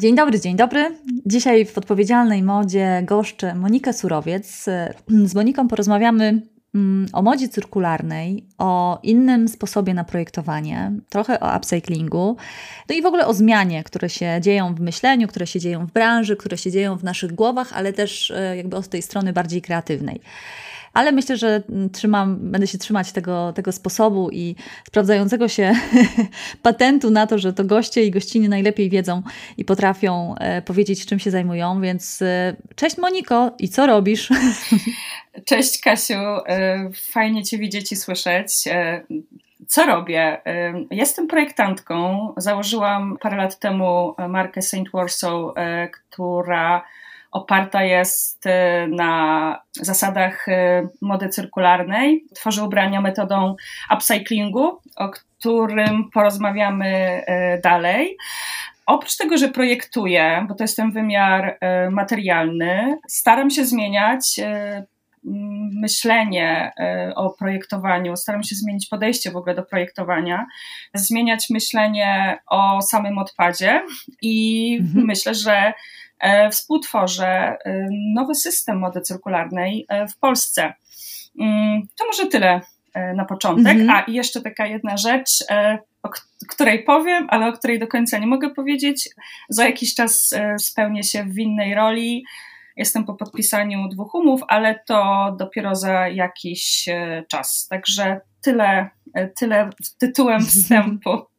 Dzień 0.00 0.14
dobry, 0.14 0.40
dzień 0.40 0.56
dobry. 0.56 0.96
Dzisiaj 1.26 1.66
w 1.66 1.78
odpowiedzialnej 1.78 2.42
modzie 2.42 3.02
goszczę 3.04 3.54
Monikę 3.54 3.92
Surowiec. 3.92 4.64
Z 5.24 5.34
Moniką 5.34 5.68
porozmawiamy 5.68 6.42
mm, 6.74 7.06
o 7.12 7.22
modzie 7.22 7.48
cyrkularnej, 7.48 8.44
o 8.58 8.98
innym 9.02 9.48
sposobie 9.48 9.94
na 9.94 10.04
projektowanie, 10.04 10.92
trochę 11.08 11.40
o 11.40 11.56
upcyclingu, 11.56 12.36
no 12.88 12.94
i 12.94 13.02
w 13.02 13.06
ogóle 13.06 13.26
o 13.26 13.34
zmianie, 13.34 13.84
które 13.84 14.08
się 14.08 14.38
dzieją 14.40 14.74
w 14.74 14.80
myśleniu, 14.80 15.28
które 15.28 15.46
się 15.46 15.60
dzieją 15.60 15.86
w 15.86 15.92
branży, 15.92 16.36
które 16.36 16.58
się 16.58 16.70
dzieją 16.70 16.96
w 16.96 17.04
naszych 17.04 17.32
głowach, 17.32 17.72
ale 17.72 17.92
też 17.92 18.30
e, 18.30 18.56
jakby 18.56 18.76
od 18.76 18.88
tej 18.88 19.02
strony 19.02 19.32
bardziej 19.32 19.62
kreatywnej 19.62 20.20
ale 20.92 21.12
myślę, 21.12 21.36
że 21.36 21.62
trzymam, 21.92 22.50
będę 22.50 22.66
się 22.66 22.78
trzymać 22.78 23.12
tego, 23.12 23.52
tego 23.52 23.72
sposobu 23.72 24.30
i 24.30 24.54
sprawdzającego 24.86 25.48
się 25.48 25.72
patentu 26.62 27.10
na 27.10 27.26
to, 27.26 27.38
że 27.38 27.52
to 27.52 27.64
goście 27.64 28.04
i 28.04 28.10
gościnie 28.10 28.48
najlepiej 28.48 28.90
wiedzą 28.90 29.22
i 29.56 29.64
potrafią 29.64 30.34
e, 30.34 30.62
powiedzieć, 30.62 31.06
czym 31.06 31.18
się 31.18 31.30
zajmują. 31.30 31.80
Więc 31.80 32.22
e, 32.22 32.56
cześć 32.74 32.98
Moniko 32.98 33.52
i 33.58 33.68
co 33.68 33.86
robisz? 33.86 34.28
Cześć 35.46 35.80
Kasiu, 35.80 36.14
e, 36.14 36.90
fajnie 37.10 37.44
Cię 37.44 37.58
widzieć 37.58 37.92
i 37.92 37.96
słyszeć. 37.96 38.52
Co 39.66 39.86
robię? 39.86 40.40
Jestem 40.90 41.26
projektantką. 41.28 42.28
Założyłam 42.36 43.18
parę 43.20 43.36
lat 43.36 43.58
temu 43.58 44.14
markę 44.28 44.62
Saint 44.62 44.90
Warsaw, 44.92 45.32
która 46.10 46.82
oparta 47.30 47.84
jest 47.84 48.46
y, 48.46 48.50
na 48.88 49.62
zasadach 49.72 50.48
y, 50.48 50.52
mody 51.00 51.28
cyrkularnej. 51.28 52.24
Tworzy 52.34 52.62
ubrania 52.62 53.00
metodą 53.00 53.56
upcyclingu, 53.94 54.80
o 54.96 55.08
którym 55.08 56.10
porozmawiamy 56.10 57.22
y, 57.56 57.60
dalej. 57.60 58.16
Oprócz 58.86 59.16
tego, 59.16 59.38
że 59.38 59.48
projektuję, 59.48 60.46
bo 60.48 60.54
to 60.54 60.64
jest 60.64 60.76
ten 60.76 60.90
wymiar 60.90 61.58
materialny, 61.90 62.98
staram 63.08 63.50
się 63.50 63.64
zmieniać 63.64 64.40
myślenie 65.80 66.72
o 67.16 67.30
projektowaniu, 67.30 68.16
staram 68.16 68.42
się 68.42 68.54
zmienić 68.54 68.86
podejście 68.88 69.30
w 69.30 69.36
ogóle 69.36 69.54
do 69.54 69.62
projektowania, 69.62 70.46
zmieniać 70.94 71.46
myślenie 71.50 72.38
o 72.46 72.82
samym 72.82 73.18
odpadzie 73.18 73.82
i 74.22 74.78
mhm. 74.80 75.06
myślę, 75.06 75.34
że 75.34 75.72
współtworzę 76.50 77.56
e, 77.64 77.86
nowy 78.14 78.34
system 78.34 78.78
mody 78.78 79.00
cyrkularnej 79.00 79.86
e, 79.88 80.08
w 80.08 80.18
Polsce. 80.18 80.72
Mm, 81.40 81.82
to 81.98 82.06
może 82.06 82.26
tyle 82.26 82.60
na 83.16 83.24
początek. 83.24 83.78
Mhm. 83.78 83.90
A 83.90 84.00
i 84.00 84.14
jeszcze 84.14 84.40
taka 84.40 84.66
jedna 84.66 84.96
rzecz, 84.96 85.30
o 86.02 86.08
której 86.48 86.84
powiem, 86.84 87.26
ale 87.30 87.48
o 87.48 87.52
której 87.52 87.78
do 87.78 87.86
końca 87.86 88.18
nie 88.18 88.26
mogę 88.26 88.50
powiedzieć. 88.50 89.08
Za 89.48 89.64
jakiś 89.64 89.94
czas 89.94 90.34
spełnię 90.58 91.02
się 91.02 91.24
w 91.24 91.38
innej 91.38 91.74
roli. 91.74 92.24
Jestem 92.76 93.04
po 93.04 93.14
podpisaniu 93.14 93.88
dwóch 93.88 94.14
umów, 94.14 94.40
ale 94.48 94.80
to 94.86 95.30
dopiero 95.38 95.74
za 95.74 96.08
jakiś 96.08 96.88
czas. 97.28 97.68
Także 97.70 98.20
tyle, 98.42 98.90
tyle 99.38 99.70
tytułem 99.98 100.40
wstępu. 100.50 101.30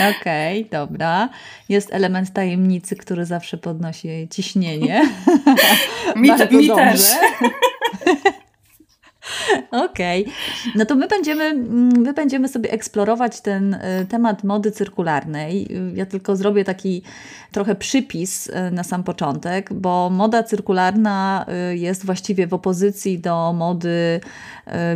Okej, 0.00 0.60
okay, 0.60 0.70
dobra. 0.70 1.28
Jest 1.68 1.92
element 1.92 2.32
tajemnicy, 2.32 2.96
który 2.96 3.24
zawsze 3.24 3.56
podnosi 3.56 4.28
ciśnienie. 4.30 5.08
mi, 6.16 6.30
mi 6.50 6.68
też. 6.68 7.00
Okej, 9.70 10.22
okay. 10.22 10.34
no 10.74 10.84
to 10.84 10.94
my 10.94 11.08
będziemy, 11.08 11.54
my 11.98 12.12
będziemy 12.12 12.48
sobie 12.48 12.70
eksplorować 12.70 13.40
ten 13.40 13.74
y, 13.74 14.06
temat 14.08 14.44
mody 14.44 14.70
cyrkularnej. 14.70 15.68
Ja 15.94 16.06
tylko 16.06 16.36
zrobię 16.36 16.64
taki 16.64 17.02
trochę 17.52 17.74
przypis 17.74 18.46
y, 18.46 18.70
na 18.72 18.84
sam 18.84 19.04
początek, 19.04 19.72
bo 19.72 20.10
moda 20.10 20.42
cyrkularna 20.42 21.46
y, 21.72 21.76
jest 21.76 22.06
właściwie 22.06 22.46
w 22.46 22.54
opozycji 22.54 23.18
do 23.18 23.52
mody 23.52 24.20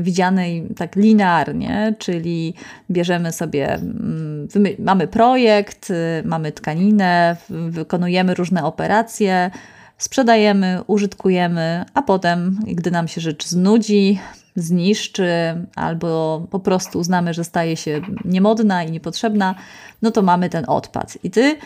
widzianej 0.01 0.69
tak 0.77 0.97
linearnie, 0.97 1.95
czyli 1.99 2.55
bierzemy 2.91 3.33
sobie, 3.33 3.75
mm, 3.75 4.49
mamy 4.79 5.07
projekt, 5.07 5.93
mamy 6.25 6.53
tkaninę, 6.53 7.37
wykonujemy 7.49 8.35
różne 8.35 8.65
operacje 8.65 9.51
sprzedajemy, 9.99 10.81
użytkujemy, 10.87 11.85
a 11.95 12.03
potem, 12.03 12.59
gdy 12.67 12.91
nam 12.91 13.09
się 13.09 13.21
rzecz 13.21 13.47
znudzi, 13.47 14.19
zniszczy, 14.57 15.31
albo 15.75 16.43
po 16.51 16.61
prostu 16.61 16.99
uznamy, 16.99 17.35
że 17.35 17.45
staje 17.45 17.77
się 17.77 18.01
niemodna 18.25 18.85
i 18.85 18.91
niepotrzebna, 18.91 19.55
no 20.03 20.11
to 20.11 20.23
mamy 20.23 20.51
ten 20.51 20.65
odpad. 20.69 21.19
I 21.23 21.31
ty 21.31 21.57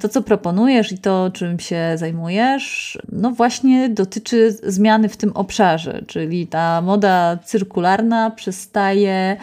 to, 0.00 0.08
co 0.08 0.22
proponujesz 0.22 0.92
i 0.92 0.98
to, 0.98 1.30
czym 1.30 1.58
się 1.58 1.92
zajmujesz, 1.96 2.98
no 3.12 3.30
właśnie 3.30 3.88
dotyczy 3.88 4.56
zmiany 4.62 5.08
w 5.08 5.16
tym 5.16 5.32
obszarze, 5.32 6.02
czyli 6.06 6.46
ta 6.46 6.80
moda 6.80 7.38
cyrkularna 7.44 8.30
przestaje 8.30 9.36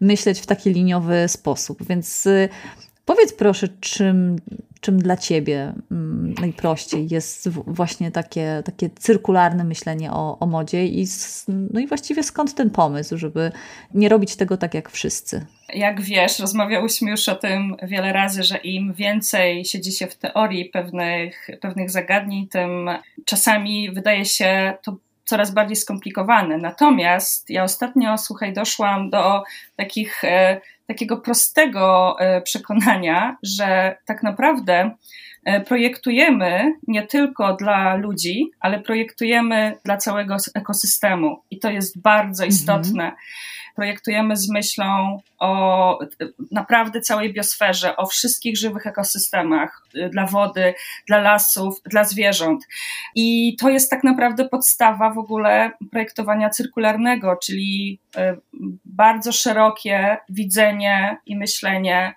myśleć 0.00 0.40
w 0.40 0.46
taki 0.46 0.70
liniowy 0.70 1.24
sposób. 1.28 1.86
Więc 1.88 2.26
y, 2.26 2.48
powiedz 3.04 3.32
proszę, 3.32 3.68
czym 3.80 4.36
czym 4.86 4.98
dla 4.98 5.16
Ciebie 5.16 5.72
mm, 5.90 6.34
najprościej 6.40 7.08
jest 7.10 7.48
właśnie 7.48 8.10
takie, 8.10 8.62
takie 8.64 8.90
cyrkularne 8.90 9.64
myślenie 9.64 10.12
o, 10.12 10.38
o 10.38 10.46
modzie 10.46 10.86
i, 10.86 11.06
no 11.48 11.80
i 11.80 11.86
właściwie 11.86 12.22
skąd 12.22 12.54
ten 12.54 12.70
pomysł, 12.70 13.18
żeby 13.18 13.52
nie 13.94 14.08
robić 14.08 14.36
tego 14.36 14.56
tak 14.56 14.74
jak 14.74 14.90
wszyscy? 14.90 15.46
Jak 15.74 16.00
wiesz, 16.00 16.38
rozmawiałyśmy 16.38 17.10
już 17.10 17.28
o 17.28 17.34
tym 17.34 17.76
wiele 17.82 18.12
razy, 18.12 18.42
że 18.42 18.56
im 18.56 18.94
więcej 18.94 19.64
siedzi 19.64 19.92
się 19.92 20.06
w 20.06 20.16
teorii 20.16 20.64
pewnych, 20.64 21.48
pewnych 21.60 21.90
zagadnień, 21.90 22.48
tym 22.48 22.88
czasami 23.24 23.90
wydaje 23.90 24.24
się 24.24 24.74
to 24.82 24.96
coraz 25.26 25.50
bardziej 25.50 25.76
skomplikowane. 25.76 26.58
Natomiast 26.58 27.50
ja 27.50 27.64
ostatnio, 27.64 28.18
słuchaj, 28.18 28.52
doszłam 28.52 29.10
do 29.10 29.42
takich 29.76 30.24
e, 30.24 30.60
takiego 30.86 31.16
prostego 31.16 32.16
e, 32.18 32.42
przekonania, 32.42 33.36
że 33.42 33.96
tak 34.04 34.22
naprawdę 34.22 34.90
e, 35.44 35.60
projektujemy 35.60 36.74
nie 36.88 37.02
tylko 37.02 37.56
dla 37.56 37.94
ludzi, 37.94 38.50
ale 38.60 38.80
projektujemy 38.80 39.78
dla 39.84 39.96
całego 39.96 40.36
ekosystemu. 40.54 41.42
I 41.50 41.58
to 41.58 41.70
jest 41.70 42.00
bardzo 42.00 42.44
mhm. 42.44 43.12
Projektujemy 43.76 44.36
z 44.36 44.50
myślą 44.50 45.20
o 45.38 45.98
naprawdę 46.52 47.00
całej 47.00 47.32
biosferze, 47.32 47.96
o 47.96 48.06
wszystkich 48.06 48.56
żywych 48.56 48.86
ekosystemach 48.86 49.82
y, 49.94 50.08
dla 50.08 50.26
wody, 50.26 50.74
dla 51.06 51.18
lasów, 51.18 51.82
dla 51.84 52.04
zwierząt. 52.04 52.64
I 53.14 53.56
to 53.60 53.68
jest 53.68 53.90
tak 53.90 54.04
naprawdę 54.04 54.48
podstawa 54.48 55.10
w 55.10 55.18
ogóle 55.18 55.70
projektowania 55.90 56.50
cyrkularnego, 56.50 57.36
czyli 57.42 58.00
y, 58.16 58.20
bardzo 58.84 59.32
szerokie 59.32 60.16
widzenie 60.28 61.16
i 61.26 61.36
myślenie 61.36 62.14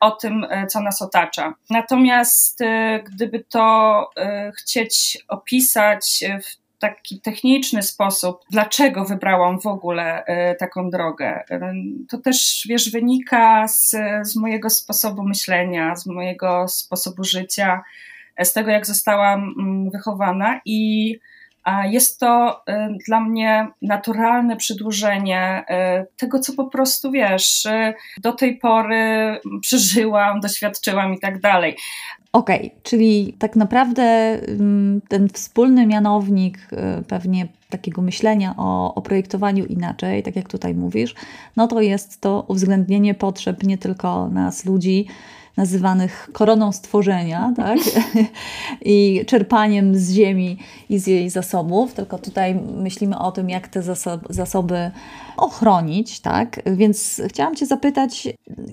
o 0.00 0.10
tym, 0.10 0.44
y, 0.44 0.66
co 0.66 0.80
nas 0.80 1.02
otacza. 1.02 1.54
Natomiast 1.70 2.58
gdyby 3.04 3.44
to 3.44 4.10
chcieć 4.56 5.18
opisać 5.28 6.24
w 6.42 6.60
taki 6.80 7.20
techniczny 7.20 7.82
sposób, 7.82 8.40
dlaczego 8.50 9.04
wybrałam 9.04 9.60
w 9.60 9.66
ogóle 9.66 10.24
e, 10.24 10.54
taką 10.54 10.90
drogę. 10.90 11.44
E, 11.50 11.74
to 12.08 12.18
też, 12.18 12.66
wiesz, 12.68 12.90
wynika 12.90 13.68
z, 13.68 13.96
z 14.22 14.36
mojego 14.36 14.70
sposobu 14.70 15.22
myślenia, 15.22 15.96
z 15.96 16.06
mojego 16.06 16.68
sposobu 16.68 17.24
życia, 17.24 17.82
e, 18.36 18.44
z 18.44 18.52
tego, 18.52 18.70
jak 18.70 18.86
zostałam 18.86 19.54
mm, 19.58 19.90
wychowana 19.90 20.60
i 20.64 21.18
jest 21.84 22.20
to 22.20 22.62
dla 23.06 23.20
mnie 23.20 23.68
naturalne 23.82 24.56
przedłużenie 24.56 25.64
tego, 26.16 26.38
co 26.38 26.52
po 26.52 26.64
prostu 26.64 27.10
wiesz, 27.10 27.66
do 28.18 28.32
tej 28.32 28.58
pory 28.58 29.36
przeżyłam, 29.60 30.40
doświadczyłam 30.40 31.14
i 31.14 31.20
tak 31.20 31.40
dalej. 31.40 31.76
Okay, 32.32 32.70
czyli 32.82 33.34
tak 33.38 33.56
naprawdę 33.56 34.02
mm, 34.02 35.00
ten 35.08 35.28
wspólny 35.28 35.86
mianownik 35.86 36.58
y, 36.72 37.04
pewnie 37.04 37.48
takiego 37.70 38.02
myślenia 38.02 38.54
o, 38.56 38.94
o 38.94 39.02
projektowaniu 39.02 39.64
inaczej, 39.64 40.22
tak 40.22 40.36
jak 40.36 40.48
tutaj 40.48 40.74
mówisz, 40.74 41.14
no 41.56 41.66
to 41.66 41.80
jest 41.80 42.20
to 42.20 42.44
uwzględnienie 42.48 43.14
potrzeb 43.14 43.62
nie 43.62 43.78
tylko 43.78 44.28
nas, 44.28 44.64
ludzi, 44.64 45.06
nazywanych 45.56 46.30
koroną 46.32 46.72
stworzenia, 46.72 47.52
tak? 47.56 47.78
I 48.84 49.24
czerpaniem 49.26 49.96
z 49.96 50.12
ziemi 50.12 50.58
i 50.88 50.98
z 50.98 51.06
jej 51.06 51.30
zasobów, 51.30 51.92
tylko 51.92 52.18
tutaj 52.18 52.54
myślimy 52.54 53.18
o 53.18 53.32
tym, 53.32 53.50
jak 53.50 53.68
te 53.68 53.82
zasoby 54.30 54.90
ochronić, 55.36 56.20
tak? 56.20 56.60
Więc 56.66 57.22
chciałam 57.28 57.56
Cię 57.56 57.66
zapytać, 57.66 58.28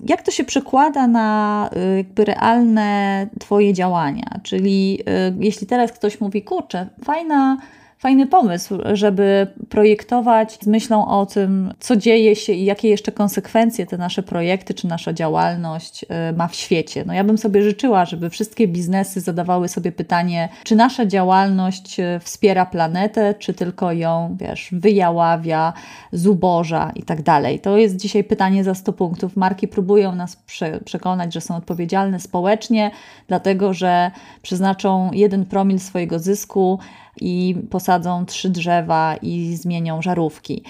jak 0.06 0.22
to 0.22 0.30
się 0.30 0.44
przekłada 0.44 1.06
na 1.06 1.70
y, 1.76 1.96
jakby 1.96 2.24
realne 2.24 3.26
Twoje 3.40 3.72
działania? 3.72 4.40
Czyli 4.42 5.00
y, 5.00 5.36
jeśli 5.40 5.66
teraz 5.66 5.92
ktoś 5.92 6.20
mówi, 6.20 6.42
kurczę, 6.42 6.86
fajna 7.04 7.56
fajny 7.98 8.26
pomysł, 8.26 8.78
żeby 8.92 9.46
projektować 9.68 10.58
z 10.62 10.66
myślą 10.66 11.08
o 11.08 11.26
tym, 11.26 11.74
co 11.80 11.96
dzieje 11.96 12.36
się 12.36 12.52
i 12.52 12.64
jakie 12.64 12.88
jeszcze 12.88 13.12
konsekwencje 13.12 13.86
te 13.86 13.98
nasze 13.98 14.22
projekty 14.22 14.74
czy 14.74 14.86
nasza 14.86 15.12
działalność 15.12 16.04
y, 16.04 16.36
ma 16.36 16.48
w 16.48 16.54
świecie. 16.54 17.04
No 17.06 17.12
ja 17.12 17.24
bym 17.24 17.38
sobie 17.38 17.62
życzyła, 17.62 18.04
żeby 18.04 18.30
wszystkie 18.30 18.68
biznesy 18.68 19.20
zadawały 19.20 19.68
sobie 19.68 19.92
pytanie, 19.92 20.48
czy 20.64 20.76
nasza 20.76 21.06
działalność 21.06 22.00
y, 22.00 22.20
wspiera 22.20 22.66
planetę, 22.66 23.34
czy 23.34 23.54
tylko 23.54 23.92
ją, 23.92 24.36
wiesz, 24.40 24.68
wyjaławia, 24.72 25.72
zuboża 26.12 26.92
i 26.94 27.02
tak 27.02 27.22
dalej. 27.22 27.60
To 27.60 27.78
jest 27.78 27.96
dzisiaj 27.96 28.24
pytanie 28.24 28.64
za 28.64 28.74
100 28.74 28.92
punktów. 28.92 29.36
Marki 29.36 29.68
próbują 29.68 30.14
nas 30.14 30.36
prze 30.36 30.80
przekonać, 30.80 31.34
że 31.34 31.40
są 31.40 31.56
odpowiedzialne 31.56 32.20
społecznie, 32.20 32.90
dlatego 33.28 33.74
że 33.74 34.10
przeznaczą 34.42 35.10
jeden 35.12 35.44
promil 35.44 35.78
swojego 35.78 36.18
zysku 36.18 36.78
i 37.20 37.56
posadzą 37.70 38.26
trzy 38.26 38.50
drzewa 38.50 39.16
i 39.22 39.56
zmienią 39.56 40.02
żarówki. 40.02 40.62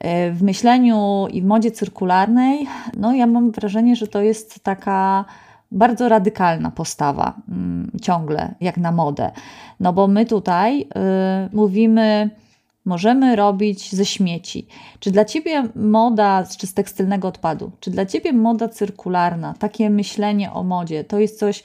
E, 0.00 0.30
w 0.30 0.42
myśleniu 0.42 1.26
i 1.32 1.42
w 1.42 1.44
modzie 1.44 1.70
cyrkularnej, 1.70 2.66
no 2.96 3.14
ja 3.14 3.26
mam 3.26 3.50
wrażenie, 3.50 3.96
że 3.96 4.06
to 4.06 4.22
jest 4.22 4.60
taka 4.64 5.24
bardzo 5.72 6.08
radykalna 6.08 6.70
postawa 6.70 7.34
mm, 7.48 7.90
ciągle, 8.02 8.54
jak 8.60 8.76
na 8.76 8.92
modę. 8.92 9.30
No 9.80 9.92
bo 9.92 10.06
my 10.08 10.26
tutaj 10.26 10.80
y, 10.80 10.86
mówimy, 11.52 12.30
możemy 12.84 13.36
robić 13.36 13.94
ze 13.94 14.04
śmieci. 14.04 14.66
Czy 15.00 15.10
dla 15.10 15.24
Ciebie 15.24 15.68
moda, 15.74 16.44
czy 16.58 16.66
z 16.66 16.74
tekstylnego 16.74 17.28
odpadu, 17.28 17.70
czy 17.80 17.90
dla 17.90 18.06
Ciebie 18.06 18.32
moda 18.32 18.68
cyrkularna, 18.68 19.54
takie 19.58 19.90
myślenie 19.90 20.52
o 20.52 20.62
modzie, 20.62 21.04
to 21.04 21.18
jest 21.18 21.38
coś 21.38 21.64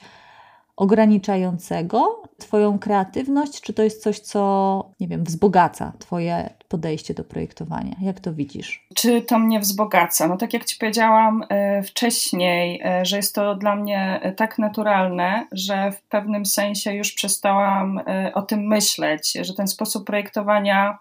ograniczającego 0.76 2.22
Twoją 2.38 2.78
kreatywność, 2.78 3.60
czy 3.60 3.72
to 3.72 3.82
jest 3.82 4.02
coś, 4.02 4.20
co, 4.20 4.91
nie 5.02 5.08
wiem, 5.08 5.24
wzbogaca 5.24 5.92
Twoje 5.98 6.50
podejście 6.68 7.14
do 7.14 7.24
projektowania? 7.24 7.96
Jak 8.00 8.20
to 8.20 8.34
widzisz? 8.34 8.86
Czy 8.94 9.22
to 9.22 9.38
mnie 9.38 9.60
wzbogaca? 9.60 10.28
No 10.28 10.36
tak 10.36 10.52
jak 10.52 10.64
Ci 10.64 10.76
powiedziałam 10.78 11.44
e, 11.48 11.82
wcześniej, 11.82 12.80
e, 12.84 13.04
że 13.04 13.16
jest 13.16 13.34
to 13.34 13.54
dla 13.54 13.76
mnie 13.76 14.20
e, 14.22 14.32
tak 14.32 14.58
naturalne, 14.58 15.46
że 15.52 15.92
w 15.92 16.02
pewnym 16.02 16.46
sensie 16.46 16.94
już 16.94 17.12
przestałam 17.12 18.00
o 18.34 18.42
tym 18.42 18.66
myśleć, 18.66 19.32
że 19.40 19.54
ten 19.54 19.68
sposób 19.68 20.06
projektowania, 20.06 20.98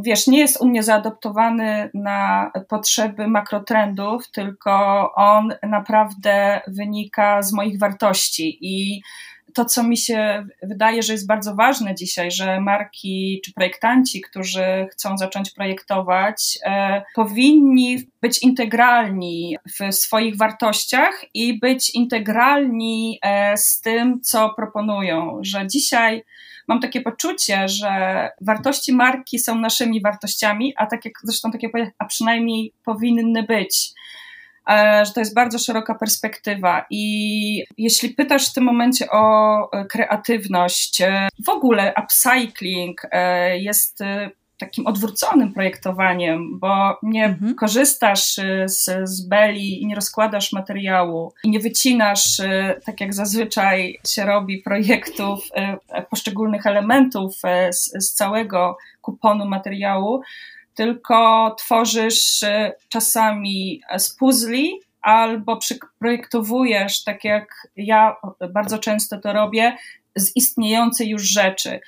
wiesz, 0.00 0.26
nie 0.26 0.38
jest 0.38 0.60
u 0.60 0.66
mnie 0.66 0.82
zaadoptowany 0.82 1.90
na 1.94 2.50
potrzeby 2.68 3.28
makrotrendów, 3.28 4.30
tylko 4.30 4.72
on 5.14 5.54
naprawdę 5.62 6.60
wynika 6.68 7.42
z 7.42 7.52
moich 7.52 7.78
wartości 7.78 8.58
i 8.60 9.02
to, 9.54 9.64
co 9.64 9.82
mi 9.82 9.96
się 9.96 10.46
wydaje, 10.62 11.02
że 11.02 11.12
jest 11.12 11.26
bardzo 11.26 11.54
ważne 11.54 11.94
dzisiaj, 11.94 12.30
że 12.30 12.60
marki 12.60 13.40
czy 13.44 13.52
projektanci, 13.52 14.20
którzy 14.20 14.86
chcą 14.92 15.18
zacząć 15.18 15.50
projektować, 15.50 16.58
e, 16.64 17.02
powinni 17.14 17.98
być 18.22 18.42
integralni 18.42 19.56
w 19.78 19.94
swoich 19.94 20.36
wartościach 20.36 21.24
i 21.34 21.58
być 21.58 21.94
integralni 21.94 23.18
e, 23.22 23.56
z 23.56 23.80
tym, 23.80 24.20
co 24.20 24.54
proponują. 24.56 25.38
Że 25.42 25.66
dzisiaj 25.66 26.24
mam 26.68 26.80
takie 26.80 27.00
poczucie, 27.00 27.68
że 27.68 27.90
wartości 28.40 28.92
marki 28.92 29.38
są 29.38 29.58
naszymi 29.58 30.00
wartościami, 30.00 30.74
a 30.76 30.86
tak 30.86 31.04
jak 31.04 31.14
zresztą 31.22 31.50
takie, 31.50 31.68
a 31.98 32.04
przynajmniej 32.04 32.72
powinny 32.84 33.42
być. 33.42 33.92
E, 34.70 35.04
że 35.04 35.12
to 35.12 35.20
jest 35.20 35.34
bardzo 35.34 35.58
szeroka 35.58 35.94
perspektywa. 35.94 36.86
I 36.90 37.64
jeśli 37.78 38.08
pytasz 38.08 38.50
w 38.50 38.52
tym 38.52 38.64
momencie 38.64 39.10
o 39.10 39.72
e, 39.72 39.84
kreatywność, 39.84 41.00
e, 41.00 41.28
w 41.46 41.48
ogóle 41.48 41.94
upcycling 42.02 43.02
jest 43.54 43.98
takim 44.58 44.86
odwróconym 44.86 45.52
projektowaniem, 45.52 46.58
bo 46.58 46.98
nie 47.02 47.24
mhm. 47.24 47.54
korzystasz 47.54 48.34
z, 48.66 48.90
z 49.04 49.28
beli 49.28 49.82
i 49.82 49.86
nie 49.86 49.94
rozkładasz 49.94 50.52
materiału 50.52 51.32
i 51.44 51.50
nie 51.50 51.60
wycinasz, 51.60 52.36
tak 52.84 53.00
jak 53.00 53.14
zazwyczaj 53.14 53.98
się 54.06 54.24
robi, 54.24 54.58
projektów, 54.58 55.48
poszczególnych 56.10 56.66
elementów 56.66 57.34
z, 57.70 58.04
z 58.04 58.14
całego 58.14 58.76
kuponu 59.00 59.46
materiału, 59.46 60.22
tylko 60.76 61.54
tworzysz 61.58 62.42
y, 62.42 62.72
czasami 62.88 63.80
z 63.98 64.16
puzli 64.16 64.80
albo 65.02 65.58
projektowujesz, 65.98 67.04
tak 67.04 67.24
jak 67.24 67.68
ja 67.76 68.16
bardzo 68.54 68.78
często 68.78 69.20
to 69.20 69.32
robię, 69.32 69.76
z 70.16 70.36
istniejącej 70.36 71.08
już 71.08 71.22
rzeczy. 71.22 71.70
Y, 71.70 71.80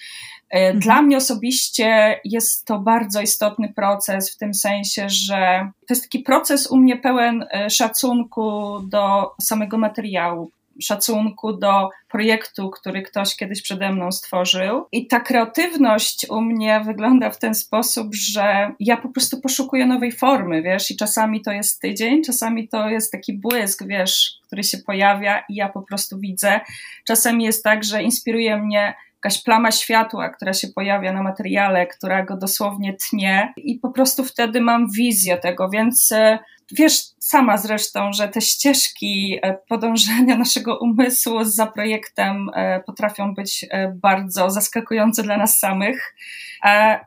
mhm. 0.50 0.78
Dla 0.78 1.02
mnie 1.02 1.16
osobiście 1.16 2.20
jest 2.24 2.64
to 2.64 2.78
bardzo 2.78 3.20
istotny 3.20 3.72
proces, 3.76 4.34
w 4.34 4.38
tym 4.38 4.54
sensie, 4.54 5.08
że 5.08 5.70
to 5.88 5.94
jest 5.94 6.02
taki 6.02 6.18
proces 6.18 6.70
u 6.70 6.76
mnie 6.76 6.96
pełen 6.96 7.46
szacunku 7.70 8.78
do 8.80 9.30
samego 9.40 9.78
materiału, 9.78 10.50
szacunku 10.80 11.52
do 11.52 11.90
projektu, 12.08 12.70
który 12.70 13.02
ktoś 13.02 13.36
kiedyś 13.36 13.62
przede 13.62 13.92
mną 13.92 14.12
stworzył. 14.12 14.86
I 14.92 15.06
ta 15.06 15.20
kreatywność 15.20 16.26
u 16.30 16.40
mnie 16.40 16.80
wygląda 16.86 17.30
w 17.30 17.38
ten 17.38 17.54
sposób, 17.54 18.14
że 18.14 18.70
ja 18.80 18.96
po 18.96 19.08
prostu 19.08 19.40
poszukuję 19.40 19.86
nowej 19.86 20.12
formy, 20.12 20.62
wiesz, 20.62 20.90
i 20.90 20.96
czasami 20.96 21.42
to 21.42 21.52
jest 21.52 21.80
tydzień, 21.80 22.24
czasami 22.24 22.68
to 22.68 22.88
jest 22.88 23.12
taki 23.12 23.32
błysk, 23.32 23.86
wiesz, 23.86 24.38
który 24.46 24.64
się 24.64 24.78
pojawia 24.78 25.44
i 25.48 25.54
ja 25.54 25.68
po 25.68 25.82
prostu 25.82 26.18
widzę. 26.18 26.60
Czasami 27.04 27.44
jest 27.44 27.64
tak, 27.64 27.84
że 27.84 28.02
inspiruje 28.02 28.56
mnie 28.56 28.94
jakaś 29.24 29.42
plama 29.42 29.72
światła, 29.72 30.28
która 30.28 30.52
się 30.52 30.68
pojawia 30.68 31.12
na 31.12 31.22
materiale, 31.22 31.86
która 31.86 32.24
go 32.24 32.36
dosłownie 32.36 32.96
tnie, 33.10 33.52
i 33.56 33.78
po 33.78 33.90
prostu 33.90 34.24
wtedy 34.24 34.60
mam 34.60 34.90
wizję 34.90 35.36
tego, 35.36 35.70
więc 35.70 36.12
e, 36.12 36.38
wiesz 36.72 37.00
sama 37.18 37.58
zresztą, 37.58 38.12
że 38.12 38.28
te 38.28 38.40
ścieżki 38.40 39.38
e, 39.42 39.58
podążania 39.68 40.36
naszego 40.44 40.78
umysłu 40.78 41.44
za 41.44 41.66
projektem 41.66 42.50
e, 42.54 42.80
potrafią 42.80 43.34
być 43.34 43.66
bardzo 43.94 44.50
zaskakujące 44.50 45.22
dla 45.22 45.36
nas 45.36 45.58
samych. 45.58 46.14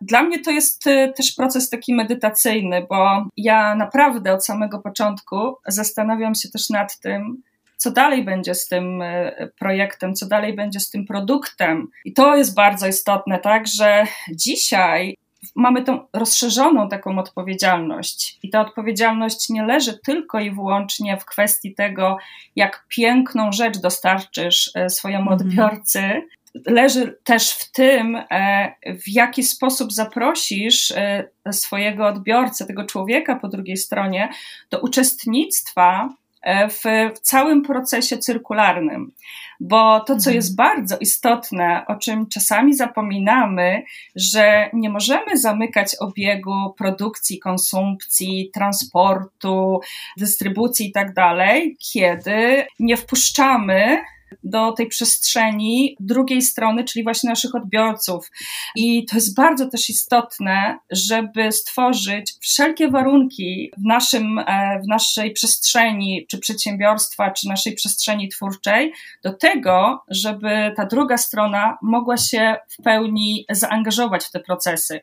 Dla 0.01 0.23
mnie 0.23 0.39
to 0.39 0.51
jest 0.51 0.83
też 1.17 1.31
proces 1.37 1.69
taki 1.69 1.93
medytacyjny, 1.93 2.85
bo 2.89 3.25
ja 3.37 3.75
naprawdę 3.75 4.33
od 4.33 4.45
samego 4.45 4.79
początku 4.79 5.55
zastanawiam 5.67 6.35
się 6.35 6.49
też 6.49 6.69
nad 6.69 6.99
tym, 6.99 7.41
co 7.81 7.91
dalej 7.91 8.23
będzie 8.23 8.55
z 8.55 8.67
tym 8.67 9.01
e, 9.01 9.47
projektem, 9.59 10.13
co 10.13 10.27
dalej 10.27 10.55
będzie 10.55 10.79
z 10.79 10.89
tym 10.89 11.05
produktem. 11.05 11.87
I 12.05 12.13
to 12.13 12.35
jest 12.35 12.55
bardzo 12.55 12.87
istotne, 12.87 13.39
tak, 13.39 13.67
że 13.67 14.05
dzisiaj 14.35 15.17
mamy 15.55 15.83
tą 15.83 16.07
rozszerzoną 16.13 16.89
taką 16.89 17.19
odpowiedzialność. 17.19 18.39
I 18.43 18.49
ta 18.49 18.61
odpowiedzialność 18.61 19.49
nie 19.49 19.63
leży 19.63 19.99
tylko 20.05 20.39
i 20.39 20.51
wyłącznie 20.51 21.17
w 21.17 21.25
kwestii 21.25 21.75
tego, 21.75 22.17
jak 22.55 22.85
piękną 22.89 23.51
rzecz 23.51 23.77
dostarczysz 23.77 24.71
e, 24.75 24.89
swojemu 24.89 25.31
mhm. 25.31 25.41
odbiorcy. 25.41 26.21
Leży 26.67 27.17
też 27.23 27.51
w 27.51 27.71
tym, 27.71 28.15
e, 28.31 28.75
w 28.85 29.07
jaki 29.07 29.43
sposób 29.43 29.93
zaprosisz 29.93 30.93
swojego 31.51 32.07
odbiorcę, 32.07 32.65
tego 32.65 32.83
człowieka 32.85 33.35
po 33.35 33.47
drugiej 33.47 33.77
stronie, 33.77 34.29
do 34.71 34.79
uczestnictwa 34.79 36.09
w, 36.69 36.83
w 37.15 37.19
całym 37.19 37.61
procesie 37.61 38.17
cyrkularnym. 38.17 39.11
Bo 39.59 39.99
to, 39.99 40.05
co 40.05 40.13
mhm. 40.13 40.35
jest 40.35 40.55
bardzo 40.55 40.97
istotne, 40.97 41.83
o 41.87 41.95
czym 41.95 42.27
czasami 42.27 42.73
zapominamy, 42.73 43.83
że 44.15 44.69
nie 44.73 44.89
możemy 44.89 45.37
zamykać 45.37 45.95
obiegu 45.99 46.73
produkcji, 46.77 47.39
konsumpcji, 47.39 48.49
transportu, 48.53 49.79
dystrybucji 50.17 50.87
i 50.87 50.91
tak 50.91 51.13
dalej, 51.13 51.77
kiedy 51.91 52.65
nie 52.79 52.97
wpuszczamy 52.97 54.01
do 54.43 54.71
tej 54.71 54.87
przestrzeni 54.87 55.95
drugiej 55.99 56.41
strony, 56.41 56.83
czyli 56.83 57.03
właśnie 57.03 57.29
naszych 57.29 57.55
odbiorców. 57.55 58.31
I 58.75 59.05
to 59.05 59.15
jest 59.15 59.35
bardzo 59.35 59.69
też 59.69 59.89
istotne, 59.89 60.77
żeby 60.91 61.51
stworzyć 61.51 62.33
wszelkie 62.41 62.87
warunki 62.87 63.71
w, 63.77 63.85
naszym, 63.85 64.39
e, 64.39 64.79
w 64.83 64.87
naszej 64.87 65.31
przestrzeni, 65.31 66.25
czy 66.29 66.39
przedsiębiorstwa, 66.39 67.31
czy 67.31 67.47
naszej 67.47 67.73
przestrzeni 67.73 68.29
twórczej, 68.29 68.93
do 69.23 69.33
tego, 69.33 70.03
żeby 70.07 70.73
ta 70.77 70.85
druga 70.85 71.17
strona 71.17 71.77
mogła 71.81 72.17
się 72.17 72.55
w 72.69 72.83
pełni 72.83 73.45
zaangażować 73.49 74.25
w 74.25 74.31
te 74.31 74.39
procesy. 74.39 74.99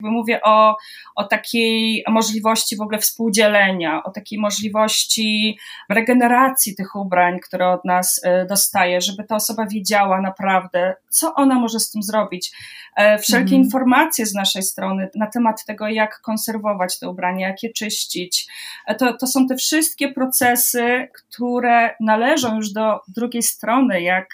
Mówię 0.00 0.40
o, 0.42 0.76
o 1.14 1.24
takiej 1.24 2.04
możliwości 2.08 2.76
w 2.76 2.80
ogóle 2.80 2.98
współdzielenia, 2.98 4.02
o 4.02 4.10
takiej 4.10 4.38
możliwości 4.38 5.58
regeneracji 5.90 6.76
tych 6.76 6.96
ubrań, 6.96 7.38
które 7.40 7.68
od 7.68 7.84
nas 7.84 8.20
e, 8.24 8.46
dostaje, 8.46 9.00
żeby 9.00 9.24
ta 9.24 9.36
osoba 9.36 9.66
wiedziała 9.66 10.20
naprawdę, 10.20 10.94
co 11.08 11.34
ona 11.34 11.54
może 11.54 11.80
z 11.80 11.90
tym 11.90 12.02
zrobić. 12.02 12.52
E, 12.96 13.18
wszelkie 13.18 13.42
mhm. 13.54 13.62
informacje 13.62 14.26
z 14.26 14.34
naszej 14.34 14.62
strony 14.62 15.08
na 15.14 15.26
temat 15.26 15.64
tego, 15.64 15.88
jak 15.88 16.20
konserwować 16.20 16.98
te 16.98 17.08
ubrania, 17.08 17.48
jak 17.48 17.62
je 17.62 17.72
czyścić. 17.72 18.46
E, 18.86 18.94
to, 18.94 19.16
to 19.16 19.26
są 19.26 19.46
te 19.46 19.56
wszystkie 19.56 20.12
procesy, 20.12 21.08
które 21.12 21.94
należą 22.00 22.56
już 22.56 22.72
do 22.72 23.00
drugiej 23.08 23.42
strony, 23.42 24.02
jak 24.02 24.28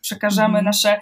przekażemy 0.00 0.46
mhm. 0.46 0.64
nasze 0.64 1.00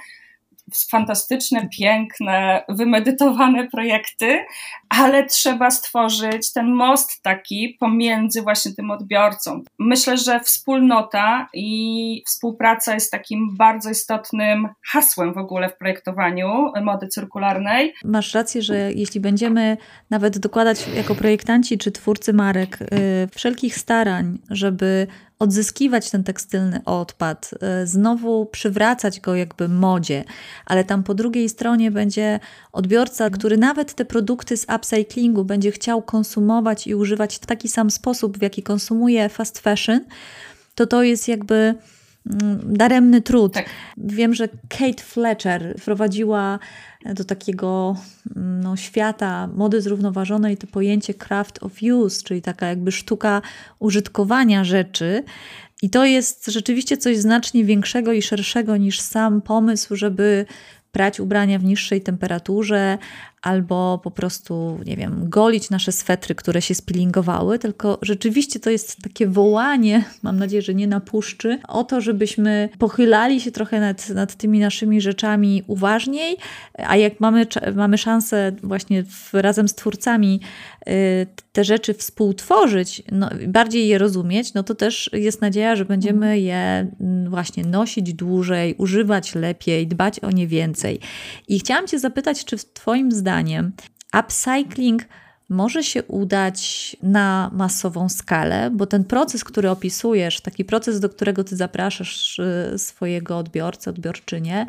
fantastyczne, 0.91 1.69
piękne, 1.79 2.65
wymedytowane 2.69 3.69
projekty, 3.69 4.45
ale 4.89 5.27
trzeba 5.27 5.71
stworzyć 5.71 6.53
ten 6.53 6.73
most 6.73 7.23
taki 7.23 7.77
pomiędzy 7.81 8.43
właśnie 8.43 8.73
tym 8.73 8.91
odbiorcą. 8.91 9.63
Myślę, 9.79 10.17
że 10.17 10.41
wspólnota 10.41 11.49
i 11.55 12.23
współpraca 12.27 12.95
jest 12.95 13.11
takim 13.11 13.57
bardzo 13.57 13.91
istotnym 13.91 14.69
hasłem 14.93 15.35
w 15.35 15.39
ogóle 15.39 15.69
w 15.69 15.77
projektowaniu 15.77 16.73
mody 16.83 17.09
cyrkularnej. 17.09 17.95
Masz 18.05 18.35
rację, 18.35 18.63
że 18.63 18.93
jeśli 18.93 19.21
będziemy 19.21 19.77
nawet 20.11 20.39
dokładać 20.39 20.89
jako 20.97 21.15
projektanci 21.15 21.79
czy 21.79 21.93
twórcy 21.93 22.33
marek 22.33 22.79
yy, 22.81 22.89
wszelkich 23.35 23.77
starań, 23.77 24.39
żeby 24.51 25.07
odzyskiwać 25.39 26.11
ten 26.11 26.25
tekstylny 26.25 26.81
odpad, 26.85 27.51
y, 27.83 27.87
znowu 27.87 28.47
przywracać 28.47 29.21
go 29.21 29.35
jakby 29.35 29.69
modzie, 29.69 30.25
ale 30.67 30.85
tam 30.85 31.03
po 31.03 31.15
drugiej 31.15 31.49
stronie 31.49 31.91
będzie 31.91 32.41
odbiorca, 32.73 33.31
który 33.31 33.57
nawet 33.57 33.95
te 33.95 34.05
produkty 34.05 34.57
z 34.57 34.67
upcyclingu 34.77 35.45
będzie 35.45 35.73
chciał 35.73 36.03
konsumować 36.03 36.87
i 36.87 36.95
używać 36.95 37.37
w 37.37 37.47
taki 37.47 37.69
sam 37.69 37.91
sposób, 37.91 38.39
w 38.39 38.43
jaki 38.43 38.63
konsumuje 38.63 39.29
fast 39.29 39.59
fashion, 39.59 40.01
to 40.75 40.87
to 40.87 41.03
jest 41.03 41.29
jakby 41.29 41.75
daremny 42.63 43.23
trud. 43.23 43.53
Tak. 43.53 43.67
Wiem, 43.97 44.35
że 44.35 44.49
Kate 44.49 45.03
Fletcher 45.03 45.75
wprowadziła 45.79 46.59
do 47.15 47.25
takiego 47.25 47.97
no, 48.37 48.77
świata 48.77 49.49
mody 49.55 49.81
zrównoważonej 49.81 50.57
to 50.57 50.67
pojęcie 50.67 51.15
craft 51.15 51.63
of 51.63 51.73
use, 51.83 52.23
czyli 52.23 52.43
taka 52.43 52.67
jakby 52.67 52.93
sztuka 52.93 53.43
użytkowania 53.79 54.65
rzeczy. 54.65 55.25
I 55.83 55.91
to 55.91 56.05
jest 56.05 56.47
rzeczywiście 56.47 56.97
coś 56.97 57.17
znacznie 57.17 57.65
większego 57.65 58.13
i 58.13 58.23
szerszego 58.23 58.77
niż 58.77 59.01
sam 59.01 59.43
pomysł, 59.43 59.97
żeby 59.97 60.47
prać 60.93 61.21
ubrania 61.21 61.59
w 61.59 61.65
niższej 61.65 62.01
temperaturze, 62.01 62.99
albo 63.45 64.01
po 64.03 64.11
prostu, 64.11 64.81
nie 64.87 64.97
wiem, 64.97 65.29
golić 65.29 65.71
nasze 65.71 65.93
swetry, 65.93 66.35
które 66.35 66.63
się 66.63 66.75
spillingowały, 66.75 67.59
tylko 67.59 67.99
rzeczywiście 68.03 68.61
to 68.61 68.71
jest 68.71 69.03
takie 69.03 69.27
wołanie, 69.27 70.05
mam 70.23 70.39
nadzieję, 70.39 70.63
że 70.63 70.75
nie 70.75 70.87
na 70.87 71.01
puszczy, 71.01 71.59
o 71.69 71.85
to, 71.85 72.01
żebyśmy 72.01 72.69
pochylali 72.79 73.41
się 73.41 73.53
trochę 73.53 73.81
nad, 73.81 74.09
nad 74.09 74.35
tymi 74.35 74.59
naszymi 74.59 75.01
rzeczami 75.01 75.63
uważniej, 75.67 76.37
a 76.79 76.97
jak 76.97 77.21
mamy, 77.21 77.47
mamy 77.75 77.99
szansę 77.99 78.53
właśnie 78.63 79.05
w, 79.05 79.35
razem 79.35 79.69
z 79.69 79.75
twórcami 79.75 80.41
te 81.53 81.65
rzeczy 81.65 81.95
współtworzyć, 81.95 83.03
no, 83.13 83.31
bardziej 83.49 83.89
je 83.89 83.99
rozumieć, 83.99 84.55
no 84.55 84.63
to 84.63 84.75
też 84.75 85.11
jest 85.13 85.41
nadzieja, 85.41 85.77
że 85.77 85.85
będziemy 85.85 86.27
mhm. 86.27 86.41
je 86.41 86.93
mm, 87.01 87.31
właśnie 87.31 87.65
nosić 87.65 88.15
dłużej, 88.15 88.75
używać 88.79 89.35
lepiej, 89.35 89.87
dbać 89.87 90.21
o 90.21 90.31
nie 90.31 90.47
więcej. 90.47 91.01
I 91.49 91.59
chciałam 91.59 91.87
Cię 91.87 91.99
zapytać, 91.99 92.45
czy 92.45 92.59
w 92.59 92.73
Twoim 92.73 93.13
zdaniem 93.13 93.45
zdaniem 93.45 93.73
upcycling 94.19 95.03
może 95.49 95.85
się 95.85 96.03
udać 96.03 96.97
na 97.03 97.51
masową 97.53 98.09
skalę, 98.09 98.71
bo 98.73 98.87
ten 98.87 99.05
proces, 99.05 99.45
który 99.45 99.71
opisujesz, 99.71 100.41
taki 100.41 100.65
proces, 100.65 101.01
do 101.01 101.09
którego 101.09 101.45
ty 101.45 101.57
zapraszasz 101.57 102.39
y, 102.39 102.79
swojego 102.79 103.39
odbiorcę, 103.39 103.91
odbiorczynię, 103.91 104.67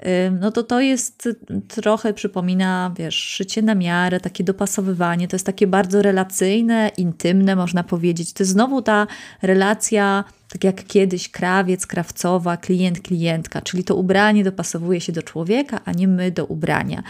y, 0.00 0.06
no 0.40 0.50
to 0.50 0.62
to 0.62 0.80
jest 0.80 1.28
trochę 1.68 2.14
przypomina, 2.14 2.92
wiesz, 2.96 3.14
szycie 3.14 3.62
na 3.62 3.74
miarę, 3.74 4.20
takie 4.20 4.44
dopasowywanie, 4.44 5.28
to 5.28 5.36
jest 5.36 5.46
takie 5.46 5.66
bardzo 5.66 6.02
relacyjne, 6.02 6.90
intymne, 6.96 7.56
można 7.56 7.84
powiedzieć. 7.84 8.32
To 8.32 8.42
jest 8.42 8.52
znowu 8.52 8.82
ta 8.82 9.06
relacja, 9.42 10.24
tak 10.48 10.64
jak 10.64 10.84
kiedyś 10.84 11.30
krawiec, 11.30 11.86
krawcowa, 11.86 12.56
klient, 12.56 13.00
klientka, 13.00 13.62
czyli 13.62 13.84
to 13.84 13.96
ubranie 13.96 14.44
dopasowuje 14.44 15.00
się 15.00 15.12
do 15.12 15.22
człowieka, 15.22 15.80
a 15.84 15.92
nie 15.92 16.08
my 16.08 16.30
do 16.30 16.46
ubrania. 16.46 17.02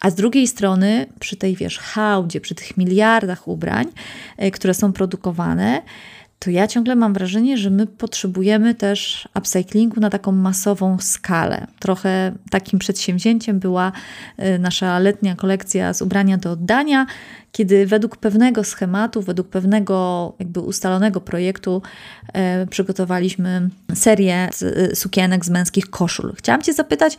A 0.00 0.10
z 0.10 0.14
drugiej 0.14 0.46
strony, 0.46 1.06
przy 1.20 1.36
tej 1.36 1.56
wiesz, 1.56 1.78
hałdzie, 1.78 2.40
przy 2.40 2.54
tych 2.54 2.76
miliardach 2.76 3.48
ubrań, 3.48 3.86
e, 4.36 4.50
które 4.50 4.74
są 4.74 4.92
produkowane, 4.92 5.82
to 6.38 6.50
ja 6.50 6.68
ciągle 6.68 6.96
mam 6.96 7.14
wrażenie, 7.14 7.56
że 7.56 7.70
my 7.70 7.86
potrzebujemy 7.86 8.74
też 8.74 9.28
upcyclingu 9.34 10.00
na 10.00 10.10
taką 10.10 10.32
masową 10.32 10.98
skalę. 11.00 11.66
Trochę 11.78 12.32
takim 12.50 12.78
przedsięwzięciem 12.78 13.58
była 13.58 13.92
e, 14.36 14.58
nasza 14.58 14.98
letnia 14.98 15.36
kolekcja 15.36 15.92
z 15.92 16.02
ubrania 16.02 16.38
do 16.38 16.50
oddania, 16.50 17.06
kiedy 17.52 17.86
według 17.86 18.16
pewnego 18.16 18.64
schematu, 18.64 19.22
według 19.22 19.48
pewnego 19.48 20.32
jakby 20.38 20.60
ustalonego 20.60 21.20
projektu 21.20 21.82
e, 22.32 22.66
przygotowaliśmy 22.66 23.68
serię 23.94 24.48
z, 24.52 24.62
e, 24.62 24.96
sukienek 24.96 25.44
z 25.44 25.50
męskich 25.50 25.90
koszul. 25.90 26.32
Chciałam 26.36 26.62
Cię 26.62 26.72
zapytać, 26.72 27.18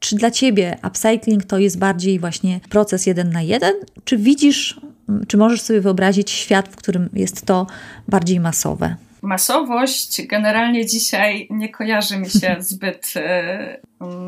czy 0.00 0.16
dla 0.16 0.30
Ciebie 0.30 0.78
upcycling 0.88 1.44
to 1.44 1.58
jest 1.58 1.78
bardziej 1.78 2.18
właśnie 2.18 2.60
proces 2.68 3.06
jeden 3.06 3.30
na 3.30 3.42
jeden, 3.42 3.74
czy 4.04 4.16
widzisz, 4.18 4.80
czy 5.28 5.36
możesz 5.36 5.60
sobie 5.60 5.80
wyobrazić 5.80 6.30
świat, 6.30 6.68
w 6.68 6.76
którym 6.76 7.08
jest 7.12 7.46
to 7.46 7.66
bardziej 8.08 8.40
masowe? 8.40 8.96
Masowość 9.22 10.26
generalnie 10.26 10.86
dzisiaj 10.86 11.46
nie 11.50 11.68
kojarzy 11.68 12.18
mi 12.18 12.30
się 12.30 12.56
zbyt 12.70 13.14
y, 13.16 13.20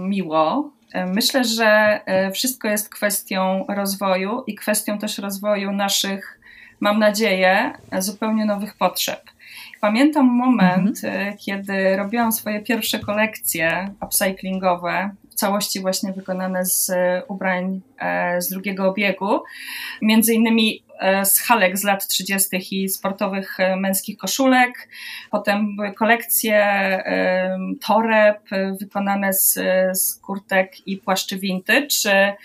miło. 0.09 0.73
Myślę, 1.07 1.45
że 1.45 2.01
e, 2.07 2.31
wszystko 2.31 2.69
jest 2.69 2.89
kwestią 2.89 3.65
rozwoju 3.69 4.45
i 4.47 4.55
kwestią 4.55 4.99
też 4.99 5.19
rozwoju 5.19 5.73
naszych, 5.73 6.41
mam 6.81 6.99
nadzieję, 6.99 7.73
zupełnie 7.99 8.45
nowych 8.45 8.75
potrzeb. 8.75 9.21
Pamiętam 9.81 10.27
moment, 10.27 11.05
mhm. 11.05 11.29
E, 11.29 11.37
kiedy 11.37 11.97
robiłam 11.97 12.33
swoje 12.33 12.61
pierwsze 12.61 12.99
kolekcje 12.99 13.95
upcyclingowe, 14.01 15.11
w 15.33 15.35
całości 15.35 15.81
właśnie 15.81 16.13
wykonane 16.13 16.67
z 16.67 16.93
ubrań 17.29 17.81
z 18.39 18.49
drugiego 18.49 18.89
obiegu. 18.89 19.41
Między 20.03 20.35
innymi 20.35 20.83
E, 21.03 21.25
z 21.25 21.41
halek 21.41 21.79
z 21.79 21.85
lat 21.85 22.07
30. 22.07 22.83
i 22.85 22.89
sportowych 22.89 23.61
e, 23.61 23.77
męskich 23.77 24.17
koszulek. 24.17 24.89
Potem 25.31 25.77
były 25.77 25.93
kolekcje 25.93 26.57
e, 26.57 27.59
toreb 27.87 28.49
wykonane 28.81 29.33
z, 29.33 29.59
z 29.99 30.15
kurtek 30.15 30.89
i 30.89 30.97
płaszczy 30.97 31.39
vintage. 31.39 32.37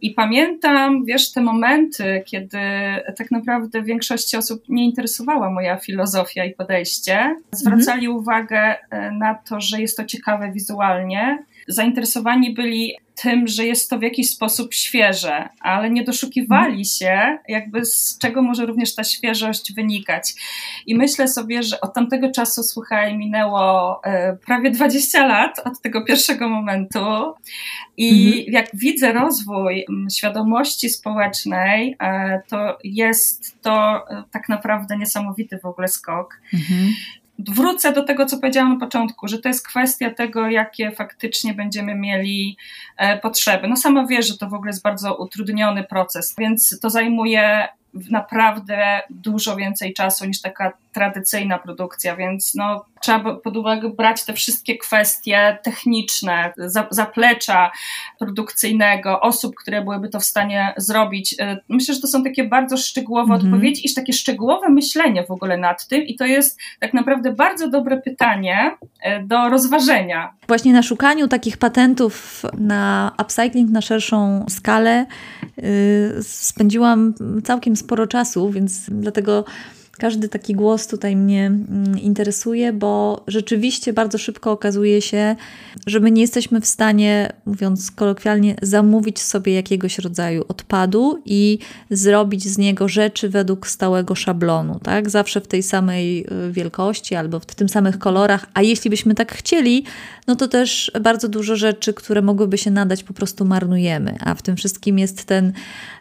I 0.00 0.10
pamiętam, 0.10 1.04
wiesz, 1.04 1.32
te 1.32 1.40
momenty, 1.40 2.22
kiedy 2.26 2.58
tak 3.16 3.30
naprawdę 3.30 3.82
większości 3.82 4.36
osób 4.36 4.62
nie 4.68 4.84
interesowała 4.84 5.50
moja 5.50 5.76
filozofia 5.76 6.44
i 6.44 6.54
podejście. 6.54 7.36
Zwracali 7.52 8.06
mhm. 8.06 8.16
uwagę 8.16 8.74
na 9.12 9.34
to, 9.34 9.60
że 9.60 9.80
jest 9.80 9.96
to 9.96 10.04
ciekawe 10.04 10.52
wizualnie. 10.52 11.44
Zainteresowani 11.68 12.54
byli 12.54 12.94
tym, 13.22 13.48
że 13.48 13.66
jest 13.66 13.90
to 13.90 13.98
w 13.98 14.02
jakiś 14.02 14.30
sposób 14.30 14.74
świeże, 14.74 15.48
ale 15.60 15.90
nie 15.90 16.04
doszukiwali 16.04 16.66
mhm. 16.66 16.84
się, 16.84 17.38
jakby 17.48 17.84
z 17.84 18.18
czego 18.18 18.42
może 18.42 18.66
również 18.66 18.94
ta 18.94 19.04
świeżość 19.04 19.72
wynikać. 19.74 20.34
I 20.86 20.94
myślę 20.94 21.28
sobie, 21.28 21.62
że 21.62 21.80
od 21.80 21.94
tamtego 21.94 22.30
czasu, 22.30 22.62
słuchaj, 22.62 23.18
minęło 23.18 24.00
e, 24.04 24.36
prawie 24.36 24.70
20 24.70 25.26
lat 25.26 25.58
od 25.64 25.80
tego 25.80 26.04
pierwszego 26.04 26.48
momentu. 26.48 27.34
I 27.96 28.26
mhm. 28.26 28.52
jak 28.52 28.66
widzę 28.74 29.12
rozwój 29.12 29.86
świadomości 30.12 30.90
społecznej, 30.90 31.96
e, 32.00 32.42
to 32.48 32.78
jest 32.84 33.62
to 33.62 34.04
e, 34.10 34.24
tak 34.30 34.48
naprawdę 34.48 34.96
niesamowity 34.96 35.58
w 35.58 35.66
ogóle 35.66 35.88
skok. 35.88 36.40
Mhm 36.54 36.94
wrócę 37.38 37.92
do 37.92 38.02
tego, 38.02 38.26
co 38.26 38.38
powiedziałam 38.38 38.72
na 38.72 38.80
początku, 38.80 39.28
że 39.28 39.38
to 39.38 39.48
jest 39.48 39.68
kwestia 39.68 40.10
tego, 40.10 40.50
jakie 40.50 40.90
faktycznie 40.90 41.54
będziemy 41.54 41.94
mieli 41.94 42.56
e, 42.96 43.18
potrzeby. 43.18 43.68
No 43.68 43.76
sama 43.76 44.06
wiesz, 44.06 44.28
że 44.28 44.38
to 44.38 44.48
w 44.48 44.54
ogóle 44.54 44.68
jest 44.68 44.82
bardzo 44.82 45.16
utrudniony 45.16 45.84
proces, 45.84 46.34
więc 46.38 46.80
to 46.80 46.90
zajmuje 46.90 47.68
naprawdę 48.10 49.00
dużo 49.10 49.56
więcej 49.56 49.94
czasu 49.94 50.26
niż 50.26 50.40
taka 50.40 50.72
tradycyjna 50.94 51.58
produkcja, 51.58 52.16
więc 52.16 52.54
no, 52.54 52.84
trzeba 53.02 53.34
pod 53.34 53.56
uwagę 53.56 53.90
brać 53.90 54.24
te 54.24 54.32
wszystkie 54.32 54.78
kwestie 54.78 55.58
techniczne, 55.62 56.52
zaplecza 56.90 57.70
produkcyjnego, 58.18 59.20
osób, 59.20 59.54
które 59.54 59.82
byłyby 59.82 60.08
to 60.08 60.20
w 60.20 60.24
stanie 60.24 60.74
zrobić. 60.76 61.34
E, 61.40 61.60
myślę, 61.68 61.94
że 61.94 62.00
to 62.00 62.06
są 62.06 62.24
takie 62.24 62.44
bardzo 62.44 62.76
szczegółowe 62.76 63.34
mhm. 63.34 63.54
odpowiedzi 63.54 63.86
i 63.86 63.94
takie 63.94 64.12
szczegółowe 64.12 64.68
myślenie 64.68 65.24
w 65.24 65.30
ogóle 65.30 65.56
nad 65.56 65.88
tym 65.88 66.02
i 66.02 66.16
to 66.16 66.24
jest 66.24 66.60
tak 66.80 66.94
naprawdę 66.94 67.32
bardzo 67.32 67.68
dobre 67.68 67.96
pytanie 67.96 68.76
e, 69.02 69.22
do 69.22 69.48
rozważenia. 69.48 70.32
Właśnie 70.48 70.72
na 70.72 70.82
szukaniu 70.82 71.28
takich 71.28 71.56
patentów 71.56 72.42
na 72.58 73.12
upcycling 73.22 73.70
na 73.70 73.80
szerszą 73.80 74.46
skalę 74.48 75.06
yy, 75.56 76.22
spędziłam 76.22 77.14
całkiem 77.44 77.76
sporo 77.76 78.06
czasu, 78.06 78.50
więc 78.50 78.90
dlatego 78.90 79.44
każdy 79.98 80.28
taki 80.28 80.54
głos 80.54 80.86
tutaj 80.86 81.16
mnie 81.16 81.46
mm, 81.46 81.98
interesuje, 81.98 82.72
bo 82.72 83.24
rzeczywiście 83.26 83.92
bardzo 83.92 84.18
szybko 84.18 84.52
okazuje 84.52 85.02
się, 85.02 85.36
że 85.86 86.00
my 86.00 86.10
nie 86.10 86.22
jesteśmy 86.22 86.60
w 86.60 86.66
stanie, 86.66 87.32
mówiąc 87.46 87.90
kolokwialnie, 87.90 88.56
zamówić 88.62 89.20
sobie 89.20 89.54
jakiegoś 89.54 89.98
rodzaju 89.98 90.44
odpadu 90.48 91.22
i 91.24 91.58
zrobić 91.90 92.44
z 92.44 92.58
niego 92.58 92.88
rzeczy 92.88 93.28
według 93.28 93.66
stałego 93.66 94.14
szablonu, 94.14 94.80
tak? 94.82 95.10
Zawsze 95.10 95.40
w 95.40 95.46
tej 95.46 95.62
samej 95.62 96.26
y, 96.48 96.52
wielkości 96.52 97.14
albo 97.14 97.40
w 97.40 97.46
tym 97.46 97.68
samych 97.68 97.98
kolorach, 97.98 98.46
a 98.54 98.62
jeśli 98.62 98.90
byśmy 98.90 99.14
tak 99.14 99.32
chcieli, 99.32 99.84
no 100.26 100.36
to 100.36 100.48
też 100.48 100.90
bardzo 101.00 101.28
dużo 101.28 101.56
rzeczy, 101.56 101.94
które 101.94 102.22
mogłyby 102.22 102.58
się 102.58 102.70
nadać, 102.70 103.04
po 103.04 103.14
prostu 103.14 103.44
marnujemy, 103.44 104.16
a 104.20 104.34
w 104.34 104.42
tym 104.42 104.56
wszystkim 104.56 104.98
jest 104.98 105.24
ten 105.24 105.52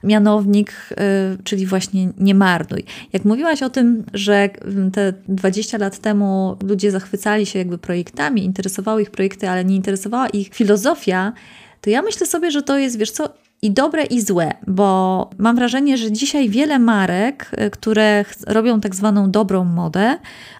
mianownik, 0.04 0.74
y, 0.92 1.44
czyli 1.44 1.66
właśnie 1.66 2.10
nie 2.18 2.36
marnuj. 2.36 2.84
Jak 3.14 3.26
mówiłaś 3.26 3.64
o 3.64 3.70
tym, 3.70 4.04
że 4.14 4.50
te 4.94 5.14
20 5.28 5.78
lat 5.78 6.00
temu 6.00 6.58
ludzie 6.64 6.92
zachwycali 6.92 7.46
się 7.46 7.60
jakby 7.60 7.78
projektami, 7.78 8.44
interesowały 8.44 9.02
ich 9.02 9.12
projekty, 9.12 9.50
ale 9.50 9.66
nie 9.66 9.76
interesowała 9.76 10.28
ich 10.28 10.50
filozofia, 10.54 11.34
to 11.82 11.90
ja 11.90 12.02
myślę 12.02 12.28
sobie, 12.28 12.52
że 12.52 12.62
to 12.62 12.78
jest, 12.78 12.98
wiesz 12.98 13.12
co, 13.12 13.30
i 13.64 13.72
dobre, 13.72 14.04
i 14.04 14.22
złe, 14.22 14.54
bo 14.68 15.30
mam 15.38 15.56
wrażenie, 15.56 15.98
że 15.98 16.12
dzisiaj 16.12 16.50
wiele 16.50 16.80
marek, 16.80 17.52
y, 17.62 17.70
które 17.70 18.26
robią 18.48 18.82
tak 18.82 18.96
zwaną 18.96 19.32
dobrą 19.32 19.64
modę, 19.64 20.18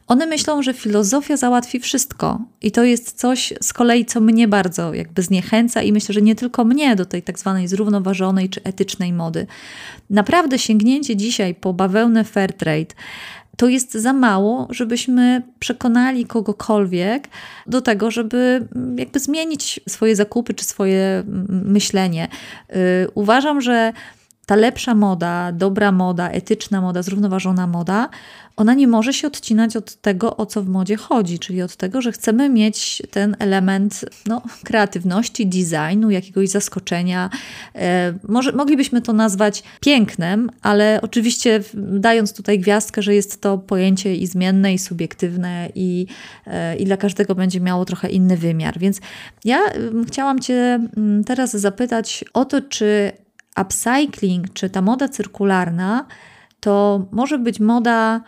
one 0.08 0.26
myślą, 0.26 0.62
że 0.62 0.74
filozofia 0.74 1.38
załatwi 1.38 1.80
wszystko. 1.80 2.42
I 2.62 2.72
to 2.72 2.84
jest 2.84 3.20
coś 3.20 3.54
z 3.62 3.74
kolei, 3.74 4.06
co 4.06 4.22
mnie 4.22 4.48
bardzo 4.48 4.94
jakby 4.94 5.22
zniechęca 5.22 5.82
i 5.82 5.92
myślę, 5.92 6.14
że 6.14 6.22
nie 6.22 6.36
tylko 6.36 6.66
mnie 6.66 6.96
do 6.96 7.06
tej 7.06 7.24
tak 7.24 7.40
zwanej 7.40 7.68
zrównoważonej 7.68 8.50
czy 8.50 8.64
etycznej 8.64 9.14
mody. 9.14 9.48
Naprawdę 10.10 10.60
sięgnięcie 10.60 11.16
dzisiaj 11.16 11.56
po 11.56 11.74
bawełnę 11.74 12.24
Fairtrade 12.24 12.96
to 13.58 13.68
jest 13.68 13.94
za 13.94 14.14
mało, 14.14 14.68
żebyśmy 14.70 15.42
przekonali 15.60 16.26
kogokolwiek 16.26 17.28
do 17.68 17.82
tego, 17.82 18.12
żeby 18.12 18.68
mm, 18.76 18.98
jakby 18.98 19.20
zmienić 19.20 19.80
swoje 19.90 20.16
zakupy 20.16 20.54
czy 20.54 20.66
swoje 20.66 21.24
mm, 21.28 21.64
myślenie. 21.66 22.28
Y, 22.70 22.76
uważam, 23.14 23.62
że 23.62 23.94
ta 24.46 24.56
lepsza 24.56 24.96
moda, 24.96 25.52
dobra 25.52 25.92
moda, 25.92 26.30
etyczna 26.30 26.82
moda, 26.82 27.02
zrównoważona 27.02 27.68
moda, 27.68 28.10
ona 28.56 28.74
nie 28.74 28.88
może 28.88 29.14
się 29.14 29.28
odcinać 29.28 29.76
od 29.76 29.96
tego, 29.96 30.38
o 30.38 30.46
co 30.46 30.64
w 30.64 30.68
modzie 30.68 30.96
chodzi, 30.96 31.40
czyli 31.40 31.62
od 31.62 31.76
tego, 31.76 32.02
że 32.02 32.12
chcemy 32.12 32.50
mieć 32.50 33.02
ten 33.12 33.36
element 33.40 34.06
no, 34.28 34.42
kreatywności, 34.64 35.48
designu, 35.48 36.10
jakiegoś 36.10 36.50
zaskoczenia. 36.50 37.30
E, 37.76 38.14
może, 38.28 38.52
moglibyśmy 38.52 39.02
to 39.02 39.14
nazwać 39.14 39.64
pięknem, 39.82 40.50
ale 40.62 41.00
oczywiście 41.02 41.64
dając 41.74 42.34
tutaj 42.34 42.60
gwiazdkę, 42.60 43.02
że 43.02 43.16
jest 43.16 43.42
to 43.42 43.58
pojęcie 43.58 44.16
i 44.16 44.28
zmienne, 44.28 44.74
i 44.74 44.80
subiektywne, 44.80 45.70
i, 45.76 46.08
e, 46.48 46.76
i 46.76 46.86
dla 46.86 46.98
każdego 46.98 47.36
będzie 47.36 47.62
miało 47.62 47.86
trochę 47.86 48.10
inny 48.10 48.38
wymiar. 48.38 48.80
Więc 48.80 49.00
ja 49.46 49.60
chciałam 50.08 50.40
Cię 50.40 50.80
teraz 51.26 51.52
zapytać 51.52 52.26
o 52.34 52.46
to, 52.46 52.62
czy 52.62 53.12
upcycling, 53.62 54.54
czy 54.54 54.70
ta 54.70 54.82
moda 54.82 55.10
cyrkularna, 55.10 56.06
to 56.60 57.06
może 57.12 57.40
być 57.40 57.60
moda 57.60 58.22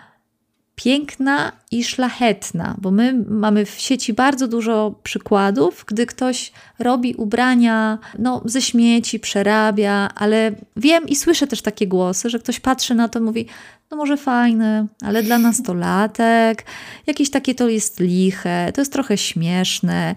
piękna 0.75 1.51
i 1.71 1.83
szlachetna, 1.83 2.75
bo 2.77 2.91
my 2.91 3.23
mamy 3.29 3.65
w 3.65 3.69
sieci 3.69 4.13
bardzo 4.13 4.47
dużo 4.47 4.95
przykładów, 5.03 5.85
gdy 5.87 6.05
ktoś 6.05 6.51
robi 6.79 7.15
ubrania 7.15 7.97
no, 8.19 8.41
ze 8.45 8.61
śmieci, 8.61 9.19
przerabia, 9.19 10.09
ale 10.15 10.51
wiem 10.75 11.07
i 11.07 11.15
słyszę 11.15 11.47
też 11.47 11.61
takie 11.61 11.87
głosy, 11.87 12.29
że 12.29 12.39
ktoś 12.39 12.59
patrzy 12.59 12.95
na 12.95 13.09
to 13.09 13.21
mówi, 13.21 13.45
no 13.91 13.97
może 13.97 14.17
fajne, 14.17 14.87
ale 15.01 15.23
dla 15.23 15.37
nastolatek, 15.37 16.65
jakieś 17.07 17.29
takie 17.29 17.55
to 17.55 17.69
jest 17.69 17.99
liche, 17.99 18.71
to 18.73 18.81
jest 18.81 18.93
trochę 18.93 19.17
śmieszne. 19.17 20.15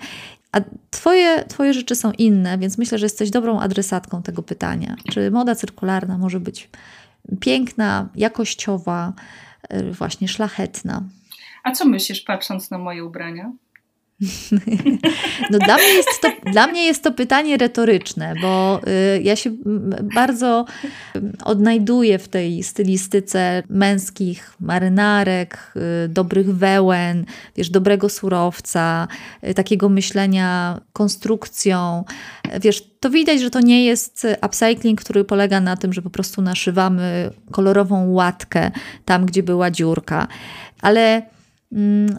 A 0.53 0.61
twoje, 0.91 1.45
twoje 1.45 1.75
rzeczy 1.75 1.95
są 1.95 2.13
inne, 2.13 2.59
więc 2.59 2.79
myślę, 2.79 2.99
że 2.99 3.07
jesteś 3.07 3.31
dobrą 3.31 3.61
adresatką 3.61 4.23
tego 4.23 4.43
pytania. 4.43 4.97
Czy 5.11 5.31
moda 5.31 5.55
cyrkularna 5.55 6.19
może 6.19 6.41
być 6.41 6.71
piękna, 7.41 8.09
jakościowa, 8.15 9.13
y, 9.75 9.93
właśnie 9.93 10.29
szlachetna? 10.29 11.03
A 11.65 11.73
co 11.73 11.85
myślisz, 11.85 12.21
patrząc 12.21 12.71
na 12.71 12.79
moje 12.79 13.05
ubrania? 13.05 13.53
No 15.51 15.59
dla 15.59 15.77
mnie, 15.77 15.95
jest 15.95 16.21
to, 16.23 16.51
dla 16.53 16.67
mnie 16.67 16.85
jest 16.87 17.03
to 17.03 17.13
pytanie 17.13 17.57
retoryczne, 17.57 18.35
bo 18.43 18.81
y, 19.17 19.23
ja 19.23 19.37
się 19.37 19.51
bardzo 20.15 20.65
odnajduję 21.45 22.19
w 22.19 22.29
tej 22.29 22.63
stylistyce 22.63 23.63
męskich 23.69 24.55
marynarek, 24.61 25.73
y, 26.05 26.09
dobrych 26.09 26.57
wełen, 26.57 27.25
wiesz, 27.57 27.71
dobrego 27.71 28.09
surowca, 28.09 29.09
y, 29.49 29.55
takiego 29.55 29.89
myślenia 29.89 30.81
konstrukcją. 30.93 32.05
Wiesz, 32.61 32.83
to 33.01 33.11
widać, 33.11 33.41
że 33.41 33.51
to 33.51 33.61
nie 33.61 33.85
jest 33.85 34.27
upcycling, 34.47 35.01
który 35.01 35.25
polega 35.25 35.61
na 35.61 35.77
tym, 35.77 35.93
że 35.93 36.03
po 36.03 36.11
prostu 36.11 36.43
naszywamy 36.43 37.31
kolorową 37.51 38.11
łatkę 38.11 38.71
tam, 39.05 39.27
gdzie 39.27 39.43
była 39.43 39.71
dziurka. 39.71 40.29
Ale 40.83 41.23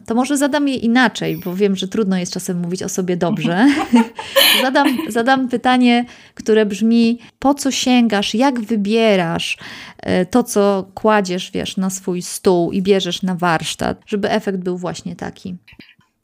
to 0.06 0.16
może 0.16 0.38
zadam 0.38 0.68
je 0.68 0.76
inaczej, 0.76 1.38
bo 1.46 1.56
wiem, 1.56 1.76
że 1.76 1.88
trudno 1.88 2.18
jest 2.18 2.34
czasem 2.34 2.60
mówić 2.60 2.84
o 2.84 2.90
sobie 2.90 3.18
dobrze. 3.18 3.68
zadam, 4.64 4.98
zadam 5.08 5.50
pytanie, 5.50 6.06
które 6.36 6.66
brzmi: 6.66 7.20
po 7.40 7.54
co 7.54 7.72
sięgasz, 7.72 8.36
jak 8.36 8.60
wybierasz 8.60 9.58
e, 10.00 10.26
to, 10.26 10.44
co 10.44 10.92
kładziesz, 10.94 11.52
wiesz, 11.52 11.78
na 11.78 11.90
swój 11.90 12.22
stół 12.22 12.72
i 12.72 12.82
bierzesz 12.82 13.24
na 13.24 13.36
warsztat, 13.36 14.02
żeby 14.06 14.32
efekt 14.32 14.60
był 14.60 14.78
właśnie 14.78 15.16
taki? 15.16 15.58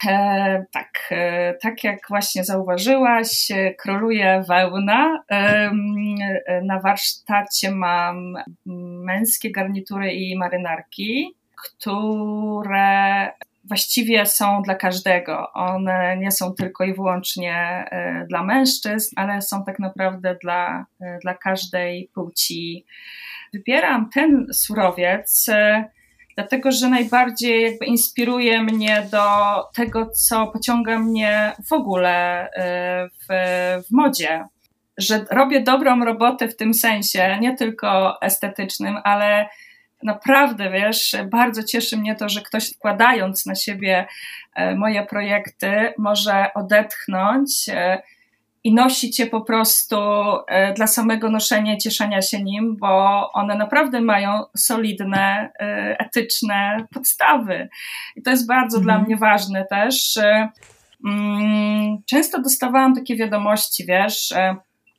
E, 0.08 0.64
tak, 0.72 1.08
e, 1.10 1.54
tak 1.54 1.84
jak 1.84 1.98
właśnie 2.08 2.44
zauważyłaś, 2.44 3.50
e, 3.50 3.74
króluje 3.74 4.44
wełna. 4.48 5.22
E, 5.30 5.70
na 6.62 6.80
warsztacie 6.80 7.70
mam 7.70 8.34
męskie 9.04 9.52
garnitury 9.52 10.12
i 10.12 10.38
marynarki 10.38 11.34
które 11.56 13.32
właściwie 13.68 14.26
są 14.26 14.62
dla 14.62 14.74
każdego. 14.74 15.52
One 15.52 16.16
nie 16.16 16.30
są 16.30 16.54
tylko 16.54 16.84
i 16.84 16.94
wyłącznie 16.94 17.54
e, 17.90 18.26
dla 18.28 18.42
mężczyzn, 18.44 19.14
ale 19.16 19.42
są 19.42 19.64
tak 19.64 19.78
naprawdę 19.78 20.36
dla, 20.42 20.86
e, 21.00 21.18
dla 21.22 21.34
każdej 21.34 22.10
płci. 22.14 22.84
Wybieram 23.52 24.10
ten 24.14 24.46
surowiec, 24.52 25.48
e, 25.48 25.84
dlatego 26.36 26.72
że 26.72 26.88
najbardziej 26.88 27.62
jakby 27.62 27.86
inspiruje 27.86 28.62
mnie 28.62 29.06
do 29.10 29.24
tego, 29.74 30.10
co 30.10 30.46
pociąga 30.46 30.98
mnie 30.98 31.52
w 31.68 31.72
ogóle 31.72 32.48
w, 33.20 33.26
w 33.88 33.92
modzie. 33.92 34.44
Że 34.98 35.24
robię 35.30 35.60
dobrą 35.60 36.04
robotę 36.04 36.48
w 36.48 36.56
tym 36.56 36.74
sensie, 36.74 37.38
nie 37.40 37.56
tylko 37.56 38.20
estetycznym, 38.22 38.96
ale 39.04 39.48
naprawdę, 40.02 40.70
wiesz, 40.70 41.16
bardzo 41.30 41.62
cieszy 41.62 41.96
mnie 41.96 42.14
to, 42.14 42.28
że 42.28 42.40
ktoś 42.40 42.72
wkładając 42.74 43.46
na 43.46 43.54
siebie 43.54 44.06
e, 44.54 44.74
moje 44.74 45.06
projekty 45.06 45.92
może 45.98 46.54
odetchnąć 46.54 47.68
e, 47.68 48.02
i 48.64 48.74
nosić 48.74 49.18
je 49.18 49.26
po 49.26 49.40
prostu 49.40 49.96
e, 50.48 50.74
dla 50.74 50.86
samego 50.86 51.30
noszenia 51.30 51.74
i 51.74 51.78
cieszenia 51.78 52.22
się 52.22 52.42
nim, 52.42 52.76
bo 52.76 53.32
one 53.32 53.54
naprawdę 53.54 54.00
mają 54.00 54.42
solidne, 54.56 55.52
etyczne 55.98 56.86
podstawy. 56.94 57.68
I 58.16 58.22
to 58.22 58.30
jest 58.30 58.46
bardzo 58.46 58.78
mhm. 58.78 58.84
dla 58.84 59.06
mnie 59.06 59.16
ważne 59.16 59.66
też. 59.70 60.18
Mm, 61.04 62.02
często 62.06 62.42
dostawałam 62.42 62.94
takie 62.94 63.16
wiadomości, 63.16 63.84
wiesz, 63.86 64.34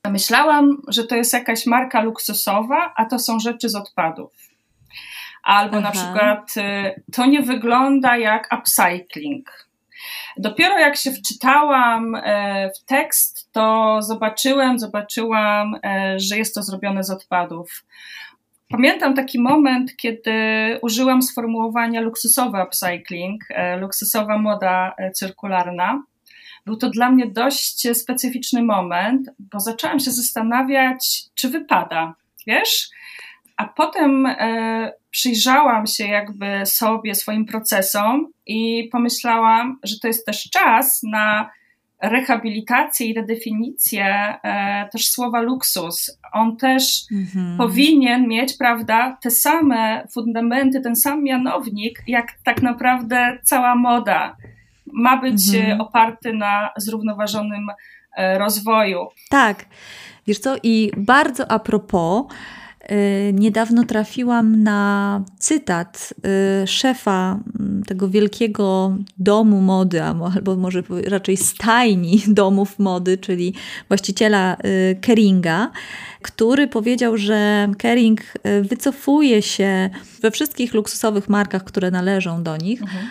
myślałam, 0.10 0.78
że 0.88 1.04
to 1.04 1.16
jest 1.16 1.34
jakaś 1.34 1.66
marka 1.66 2.02
luksusowa, 2.02 2.94
a 2.96 3.06
to 3.06 3.20
są 3.20 3.40
rzeczy 3.40 3.70
z 3.70 3.76
odpadów. 3.76 4.47
Albo 5.48 5.78
Aha. 5.78 5.82
na 5.82 5.92
przykład 5.92 6.58
y, 6.58 7.02
to 7.14 7.26
nie 7.26 7.42
wygląda 7.42 8.18
jak 8.18 8.50
upcycling. 8.60 9.68
Dopiero 10.38 10.80
jak 10.80 10.96
się 10.96 11.12
wczytałam 11.12 12.16
e, 12.16 12.72
w 12.76 12.86
tekst, 12.86 13.52
to 13.52 13.98
zobaczyłem, 14.02 14.80
zobaczyłam, 14.80 15.76
e, 15.84 16.20
że 16.20 16.38
jest 16.38 16.56
to 16.56 16.64
zrobione 16.64 17.04
z 17.04 17.10
odpadów. 17.10 17.86
Pamiętam 18.70 19.14
taki 19.14 19.40
moment, 19.40 19.96
kiedy 19.96 20.32
użyłam 20.82 21.22
sformułowania 21.22 22.02
luksusowy 22.02 22.64
upcycling, 22.64 23.44
e, 23.50 23.78
luksusowa 23.78 24.38
moda 24.38 24.96
cyrkularna. 25.14 26.04
Był 26.66 26.78
to 26.78 26.90
dla 26.90 27.12
mnie 27.12 27.28
dość 27.28 27.98
specyficzny 27.98 28.64
moment, 28.64 29.30
bo 29.40 29.60
zaczęłam 29.60 30.00
się 30.00 30.12
zastanawiać, 30.12 31.24
czy 31.36 31.50
wypada. 31.50 32.16
Wiesz, 32.48 32.90
a 33.58 33.66
potem 33.66 34.28
przyjrzałam 35.18 35.88
się 35.88 36.08
jakby 36.08 36.66
sobie, 36.66 37.16
swoim 37.16 37.46
procesom 37.46 38.28
i 38.46 38.90
pomyślałam, 38.92 39.80
że 39.84 39.96
to 40.02 40.08
jest 40.08 40.26
też 40.26 40.50
czas 40.50 41.04
na 41.04 41.50
rehabilitację 42.02 43.08
i 43.08 43.14
redefinicję 43.14 44.06
e, 44.06 44.90
też 44.92 45.10
słowa 45.10 45.42
luksus. 45.42 46.20
On 46.34 46.58
też 46.58 47.04
mhm. 47.12 47.58
powinien 47.58 48.28
mieć, 48.28 48.58
prawda, 48.58 49.18
te 49.22 49.32
same 49.32 50.08
fundamenty, 50.14 50.82
ten 50.82 50.96
sam 50.96 51.24
mianownik, 51.24 52.04
jak 52.08 52.28
tak 52.44 52.62
naprawdę 52.62 53.38
cała 53.44 53.76
moda. 53.76 54.38
Ma 54.94 55.18
być 55.18 55.56
mhm. 55.56 55.82
oparty 55.82 56.34
na 56.34 56.70
zrównoważonym 56.78 57.68
e, 58.18 58.38
rozwoju. 58.38 59.08
Tak. 59.30 59.66
Wiesz 60.28 60.40
co, 60.40 60.56
i 60.64 60.92
bardzo 60.98 61.52
a 61.52 61.60
propos, 61.60 62.26
niedawno 63.34 63.84
trafiłam 63.84 64.64
na 64.64 65.22
cytat 65.40 66.14
y, 66.64 66.68
szefa 66.68 67.40
mm, 67.60 67.84
tego 67.84 68.10
wielkiego 68.10 68.98
domu 69.18 69.62
mody, 69.62 70.04
albo 70.04 70.56
może 70.56 70.84
raczej 71.08 71.38
stajni 71.38 72.22
domów 72.42 72.80
mody, 72.80 73.18
czyli 73.18 73.54
właściciela 73.88 74.58
y, 74.66 74.98
Keringa, 75.02 75.72
który 76.22 76.68
powiedział, 76.68 77.18
że 77.18 77.70
Kering 77.78 78.22
wycofuje 78.62 79.42
się 79.42 79.90
we 80.22 80.32
wszystkich 80.32 80.74
luksusowych 80.74 81.30
markach, 81.30 81.64
które 81.64 81.92
należą 81.92 82.44
do 82.44 82.58
nich, 82.58 82.82
mhm. 82.82 83.08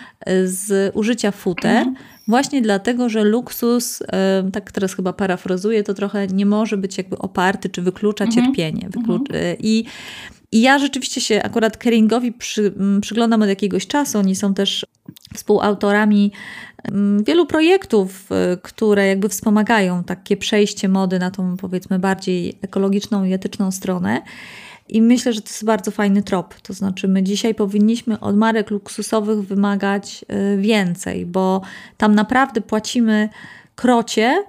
z 0.47 0.95
użycia 0.95 1.31
futer. 1.31 1.77
Mhm 1.77 2.16
Właśnie 2.27 2.61
dlatego, 2.61 3.09
że 3.09 3.23
luksus, 3.23 4.03
tak 4.53 4.71
teraz 4.71 4.93
chyba 4.93 5.13
parafrazuję, 5.13 5.83
to 5.83 5.93
trochę 5.93 6.27
nie 6.27 6.45
może 6.45 6.77
być 6.77 6.97
jakby 6.97 7.17
oparty, 7.17 7.69
czy 7.69 7.81
wyklucza 7.81 8.25
mhm. 8.25 8.45
cierpienie. 8.45 8.89
Wyklucz 8.89 9.29
mhm. 9.29 9.57
I, 9.59 9.85
I 10.51 10.61
ja 10.61 10.79
rzeczywiście 10.79 11.21
się 11.21 11.43
akurat 11.43 11.77
Keringowi 11.77 12.31
przy, 12.31 12.73
przyglądam 13.01 13.41
od 13.41 13.49
jakiegoś 13.49 13.87
czasu. 13.87 14.19
Oni 14.19 14.35
są 14.35 14.53
też 14.53 14.85
współautorami 15.35 16.31
wielu 17.23 17.45
projektów, 17.45 18.29
y, 18.31 18.57
które 18.61 19.07
jakby 19.07 19.29
wspomagają 19.29 20.03
takie 20.03 20.37
przejście 20.37 20.89
mody 20.89 21.19
na 21.19 21.31
tą 21.31 21.57
powiedzmy 21.57 21.99
bardziej 21.99 22.57
ekologiczną 22.61 23.23
i 23.23 23.33
etyczną 23.33 23.71
stronę. 23.71 24.21
I 24.89 25.01
myślę, 25.01 25.33
że 25.33 25.41
to 25.41 25.49
jest 25.49 25.65
bardzo 25.65 25.91
fajny 25.91 26.23
trop. 26.23 26.61
To 26.61 26.73
znaczy, 26.73 27.07
my 27.07 27.23
dzisiaj 27.23 27.55
powinniśmy 27.55 28.19
od 28.19 28.37
marek 28.37 28.71
luksusowych 28.71 29.41
wymagać 29.47 30.25
y, 30.53 30.57
więcej, 30.57 31.25
bo 31.25 31.61
tam 31.97 32.15
naprawdę 32.15 32.61
płacimy 32.61 33.29
krocie. 33.75 34.43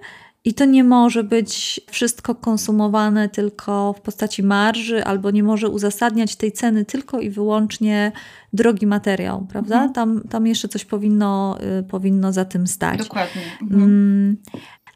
I 0.45 0.55
to 0.55 0.65
nie 0.65 0.85
może 0.85 1.25
być 1.25 1.81
wszystko 1.91 2.35
konsumowane 2.35 3.29
tylko 3.29 3.93
w 3.93 4.01
postaci 4.01 4.43
marży, 4.43 5.05
albo 5.05 5.31
nie 5.31 5.43
może 5.43 5.69
uzasadniać 5.69 6.37
tej 6.37 6.53
ceny 6.53 6.85
tylko 6.85 7.21
i 7.21 7.31
wyłącznie 7.31 8.13
drogi 8.53 8.87
materiał, 8.87 9.47
prawda? 9.51 9.75
Mhm. 9.75 9.93
Tam, 9.93 10.23
tam 10.29 10.47
jeszcze 10.47 10.69
coś 10.69 10.85
powinno, 10.85 11.59
y, 11.81 11.83
powinno 11.83 12.33
za 12.33 12.45
tym 12.45 12.67
stać. 12.67 12.99
Dokładnie. 12.99 13.43
Mhm. 13.63 13.83
Mm. 13.83 14.37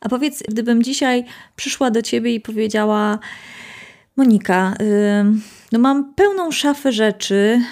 A 0.00 0.08
powiedz, 0.08 0.42
gdybym 0.48 0.82
dzisiaj 0.82 1.24
przyszła 1.56 1.90
do 1.90 2.02
ciebie 2.02 2.34
i 2.34 2.40
powiedziała, 2.40 3.18
Monika, 4.16 4.74
no 5.72 5.78
mam 5.78 6.14
pełną 6.14 6.50
szafę 6.50 6.92
rzeczy, 6.92 7.62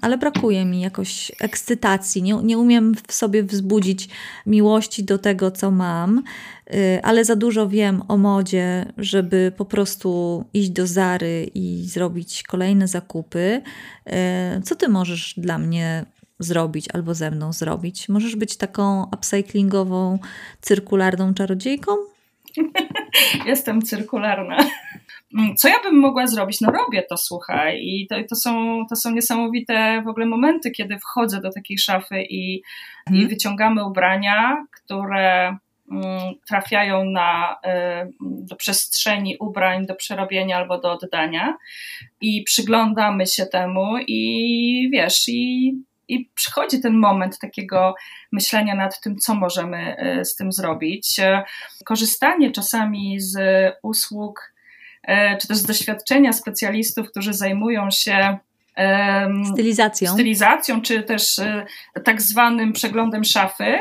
ale 0.00 0.18
brakuje 0.18 0.64
mi 0.64 0.80
jakoś 0.80 1.32
ekscytacji. 1.40 2.22
Nie, 2.22 2.34
nie 2.34 2.58
umiem 2.58 2.94
w 3.08 3.12
sobie 3.12 3.42
wzbudzić 3.42 4.08
miłości 4.46 5.04
do 5.04 5.18
tego, 5.18 5.50
co 5.50 5.70
mam, 5.70 6.22
y, 6.74 7.00
ale 7.02 7.24
za 7.24 7.36
dużo 7.36 7.68
wiem 7.68 8.02
o 8.08 8.16
modzie, 8.16 8.92
żeby 8.98 9.52
po 9.56 9.64
prostu 9.64 10.44
iść 10.54 10.70
do 10.70 10.86
Zary 10.86 11.50
i 11.54 11.84
zrobić 11.88 12.42
kolejne 12.42 12.88
zakupy. 12.88 13.62
Y, 14.58 14.62
co 14.62 14.74
ty 14.74 14.88
możesz 14.88 15.34
dla 15.36 15.58
mnie 15.58 16.04
zrobić 16.38 16.88
albo 16.92 17.14
ze 17.14 17.30
mną 17.30 17.52
zrobić? 17.52 18.08
Możesz 18.08 18.36
być 18.36 18.56
taką 18.56 19.04
upcyklingową, 19.04 20.18
cyrkularną 20.60 21.34
czarodziejką? 21.34 21.92
Jestem 23.46 23.82
cyrkularna. 23.82 24.56
Mm, 25.38 25.56
co 25.56 25.68
ja 25.68 25.74
bym 25.82 25.98
mogła 25.98 26.26
zrobić? 26.26 26.60
No 26.60 26.70
robię 26.70 27.02
to, 27.02 27.16
słuchaj. 27.16 27.80
I 27.82 28.06
to, 28.10 28.16
to, 28.28 28.36
są, 28.36 28.84
to 28.88 28.96
są 28.96 29.10
niesamowite 29.10 30.02
w 30.04 30.08
ogóle 30.08 30.26
momenty, 30.26 30.70
kiedy 30.70 30.98
wchodzę 30.98 31.40
do 31.40 31.52
takiej 31.52 31.78
szafy 31.78 32.22
i, 32.22 32.62
hmm. 33.08 33.24
i 33.24 33.28
wyciągamy 33.28 33.86
ubrania, 33.86 34.64
które 34.72 35.56
mm, 35.92 36.34
trafiają 36.48 37.04
na, 37.04 37.56
y, 37.66 38.12
do 38.20 38.56
przestrzeni 38.56 39.36
ubrań, 39.40 39.86
do 39.86 39.94
przerobienia 39.94 40.56
albo 40.56 40.80
do 40.80 40.92
oddania 40.92 41.56
i 42.20 42.42
przyglądamy 42.42 43.26
się 43.26 43.46
temu 43.46 43.98
i 44.06 44.90
wiesz, 44.92 45.28
i, 45.28 45.72
i 46.08 46.30
przychodzi 46.34 46.80
ten 46.80 46.94
moment 46.94 47.38
takiego 47.38 47.94
myślenia 48.32 48.74
nad 48.74 49.00
tym, 49.00 49.16
co 49.16 49.34
możemy 49.34 49.96
y, 50.20 50.24
z 50.24 50.36
tym 50.36 50.52
zrobić. 50.52 51.16
Korzystanie 51.84 52.50
czasami 52.50 53.20
z 53.20 53.38
usług 53.82 54.49
czy 55.40 55.48
też 55.48 55.56
z 55.56 55.66
doświadczenia 55.66 56.32
specjalistów, 56.32 57.10
którzy 57.10 57.34
zajmują 57.34 57.90
się 57.90 58.38
stylizacją. 59.52 60.12
stylizacją, 60.12 60.82
czy 60.82 61.02
też 61.02 61.38
e, 61.38 61.66
tak 62.04 62.22
zwanym 62.22 62.72
przeglądem 62.72 63.24
szafy, 63.24 63.78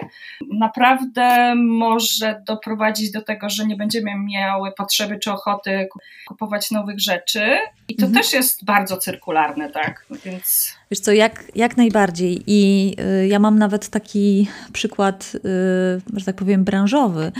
naprawdę 0.51 1.55
może 1.55 2.41
doprowadzić 2.47 3.11
do 3.11 3.21
tego, 3.21 3.49
że 3.49 3.65
nie 3.65 3.75
będziemy 3.75 4.11
miały 4.15 4.71
potrzeby 4.71 5.19
czy 5.19 5.31
ochoty 5.31 5.89
kupować 6.27 6.71
nowych 6.71 6.99
rzeczy. 6.99 7.57
I 7.87 7.95
to 7.95 8.05
mhm. 8.05 8.23
też 8.23 8.33
jest 8.33 8.65
bardzo 8.65 8.97
cyrkularne, 8.97 9.69
tak? 9.69 10.05
Więc... 10.25 10.75
Wiesz 10.91 10.99
co, 10.99 11.11
jak, 11.11 11.43
jak 11.55 11.77
najbardziej. 11.77 12.43
I 12.47 12.95
y, 13.23 13.27
ja 13.27 13.39
mam 13.39 13.59
nawet 13.59 13.89
taki 13.89 14.47
przykład, 14.73 15.31
y, 15.35 16.19
że 16.19 16.25
tak 16.25 16.35
powiem, 16.35 16.63
branżowy 16.63 17.31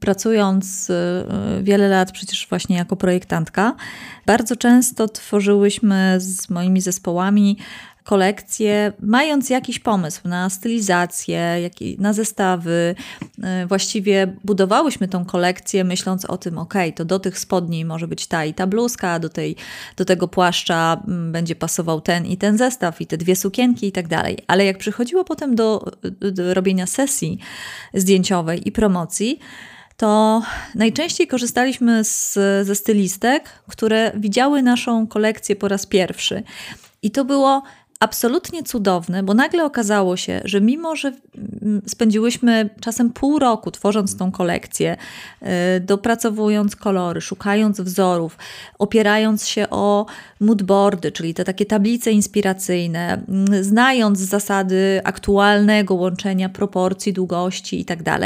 pracując 0.00 0.90
y, 0.90 0.94
wiele 1.62 1.88
lat 1.88 2.12
przecież 2.12 2.46
właśnie 2.48 2.76
jako 2.76 2.96
projektantka, 2.96 3.74
bardzo 4.26 4.56
często 4.56 5.08
tworzyłyśmy 5.08 6.16
z 6.18 6.50
moimi 6.50 6.80
zespołami 6.80 7.56
kolekcję, 8.08 8.92
mając 9.00 9.50
jakiś 9.50 9.78
pomysł 9.78 10.28
na 10.28 10.50
stylizację, 10.50 11.70
na 11.98 12.12
zestawy. 12.12 12.94
Y, 13.62 13.66
właściwie 13.66 14.36
budowałyśmy 14.44 15.08
tą 15.08 15.24
kolekcję, 15.24 15.84
myśląc 15.84 16.24
o 16.24 16.38
tym, 16.38 16.58
ok, 16.58 16.74
to 16.94 17.04
do 17.04 17.18
tych 17.18 17.38
spodni 17.38 17.84
może 17.84 18.08
być 18.08 18.26
ta 18.26 18.44
i 18.44 18.54
ta 18.54 18.66
bluzka, 18.66 19.18
do, 19.18 19.28
tej, 19.28 19.56
do 19.96 20.04
tego 20.04 20.28
płaszcza 20.28 21.02
mm, 21.08 21.32
będzie 21.32 21.56
pasował 21.56 22.00
ten 22.00 22.26
i 22.26 22.36
ten 22.36 22.58
zestaw, 22.58 23.00
i 23.00 23.06
te 23.06 23.16
dwie 23.16 23.36
sukienki 23.36 23.86
i 23.86 23.92
tak 23.92 24.08
dalej. 24.08 24.38
Ale 24.46 24.64
jak 24.64 24.78
przychodziło 24.78 25.24
potem 25.24 25.54
do, 25.54 25.92
do 26.32 26.54
robienia 26.54 26.86
sesji 26.86 27.38
zdjęciowej 27.94 28.68
i 28.68 28.72
promocji, 28.72 29.38
to 29.98 30.42
najczęściej 30.74 31.26
korzystaliśmy 31.26 32.04
z, 32.04 32.34
ze 32.66 32.74
stylistek, 32.74 33.62
które 33.68 34.12
widziały 34.14 34.62
naszą 34.62 35.06
kolekcję 35.06 35.56
po 35.56 35.68
raz 35.68 35.86
pierwszy. 35.86 36.42
I 37.02 37.10
to 37.10 37.24
było 37.24 37.62
absolutnie 38.00 38.62
cudowne, 38.62 39.22
bo 39.22 39.34
nagle 39.34 39.64
okazało 39.64 40.16
się, 40.16 40.40
że 40.44 40.60
mimo, 40.60 40.96
że 40.96 41.12
mm, 41.62 41.82
spędziłyśmy 41.86 42.70
czasem 42.80 43.10
pół 43.10 43.38
roku 43.38 43.70
tworząc 43.70 44.16
tą 44.16 44.32
kolekcję, 44.32 44.96
y, 45.42 45.46
dopracowując 45.80 46.76
kolory, 46.76 47.20
szukając 47.20 47.80
wzorów, 47.80 48.38
opierając 48.78 49.46
się 49.46 49.70
o 49.70 50.06
moodboardy, 50.40 51.12
czyli 51.12 51.34
te 51.34 51.44
takie 51.44 51.66
tablice 51.66 52.12
inspiracyjne, 52.12 53.22
mm, 53.28 53.64
znając 53.64 54.18
zasady 54.18 55.00
aktualnego 55.04 55.94
łączenia 55.94 56.48
proporcji, 56.48 57.12
długości 57.12 57.78
itd., 57.78 58.04
tak 58.04 58.22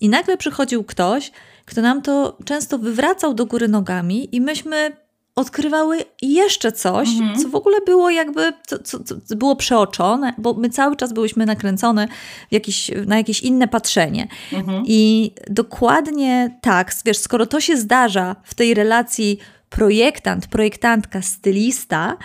i 0.00 0.08
nagle 0.08 0.36
przychodził 0.36 0.84
ktoś, 0.84 1.32
kto 1.64 1.82
nam 1.82 2.02
to 2.02 2.38
często 2.44 2.78
wywracał 2.78 3.34
do 3.34 3.46
góry 3.46 3.68
nogami, 3.68 4.36
i 4.36 4.40
myśmy 4.40 5.05
odkrywały 5.36 5.98
jeszcze 6.22 6.72
coś, 6.72 7.08
mhm. 7.08 7.40
co 7.40 7.48
w 7.48 7.54
ogóle 7.54 7.80
było 7.80 8.10
jakby, 8.10 8.52
co, 8.66 8.78
co, 8.78 9.04
co, 9.04 9.36
było 9.36 9.56
przeoczone, 9.56 10.34
bo 10.38 10.54
my 10.54 10.70
cały 10.70 10.96
czas 10.96 11.12
byłyśmy 11.12 11.46
nakręcone 11.46 12.08
jakiś, 12.50 12.90
na 13.06 13.16
jakieś 13.16 13.40
inne 13.40 13.68
patrzenie. 13.68 14.28
Mhm. 14.52 14.82
I 14.86 15.30
dokładnie 15.50 16.58
tak, 16.62 16.94
wiesz, 17.04 17.18
skoro 17.18 17.46
to 17.46 17.60
się 17.60 17.76
zdarza 17.76 18.36
w 18.44 18.54
tej 18.54 18.74
relacji 18.74 19.38
projektant, 19.70 20.46
projektantka, 20.46 21.22
stylista, 21.22 22.16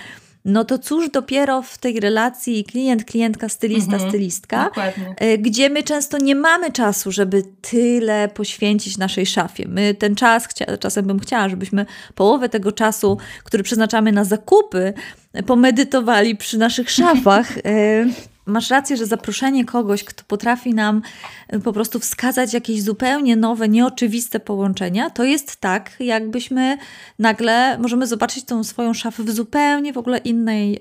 no 0.46 0.66
to 0.66 0.80
cóż 0.80 1.10
dopiero 1.10 1.62
w 1.62 1.78
tej 1.78 2.00
relacji 2.00 2.64
klient, 2.64 3.06
klientka, 3.06 3.50
stylista, 3.50 3.94
mhm, 3.94 4.10
stylistka, 4.10 4.64
dokładnie. 4.64 5.16
E, 5.18 5.38
gdzie 5.38 5.70
my 5.70 5.84
często 5.84 6.18
nie 6.18 6.36
mamy 6.36 6.72
czasu, 6.72 7.12
żeby 7.12 7.44
tyle 7.62 8.30
poświęcić 8.30 8.98
naszej 8.98 9.26
szafie. 9.26 9.66
My 9.68 9.94
ten 9.94 10.16
czas, 10.16 10.48
czasem 10.80 11.06
bym 11.06 11.20
chciała, 11.20 11.50
żebyśmy 11.50 11.86
połowę 12.16 12.50
tego 12.50 12.72
czasu, 12.72 13.18
który 13.44 13.64
przeznaczamy 13.64 14.12
na 14.12 14.24
zakupy, 14.24 14.94
pomedytowali 15.46 16.36
przy 16.36 16.58
naszych 16.58 16.92
szafach. 16.92 17.54
Masz 18.52 18.70
rację, 18.70 18.98
że 18.98 19.06
zaproszenie 19.06 19.66
kogoś, 19.66 20.04
kto 20.04 20.24
potrafi 20.28 20.74
nam 20.74 21.02
y, 21.54 21.60
po 21.60 21.74
prostu 21.74 22.00
wskazać 22.00 22.54
jakieś 22.54 22.84
zupełnie 22.84 23.36
nowe, 23.36 23.70
nieoczywiste 23.70 24.40
połączenia, 24.40 25.10
to 25.10 25.24
jest 25.24 25.56
tak, 25.56 25.92
jakbyśmy 26.00 26.78
nagle 27.20 27.78
możemy 27.78 28.08
zobaczyć 28.08 28.46
tą 28.46 28.64
swoją 28.64 28.94
szafę 28.94 29.24
w 29.24 29.32
zupełnie 29.32 29.94
w 29.94 29.98
ogóle 29.98 30.18
innej 30.18 30.76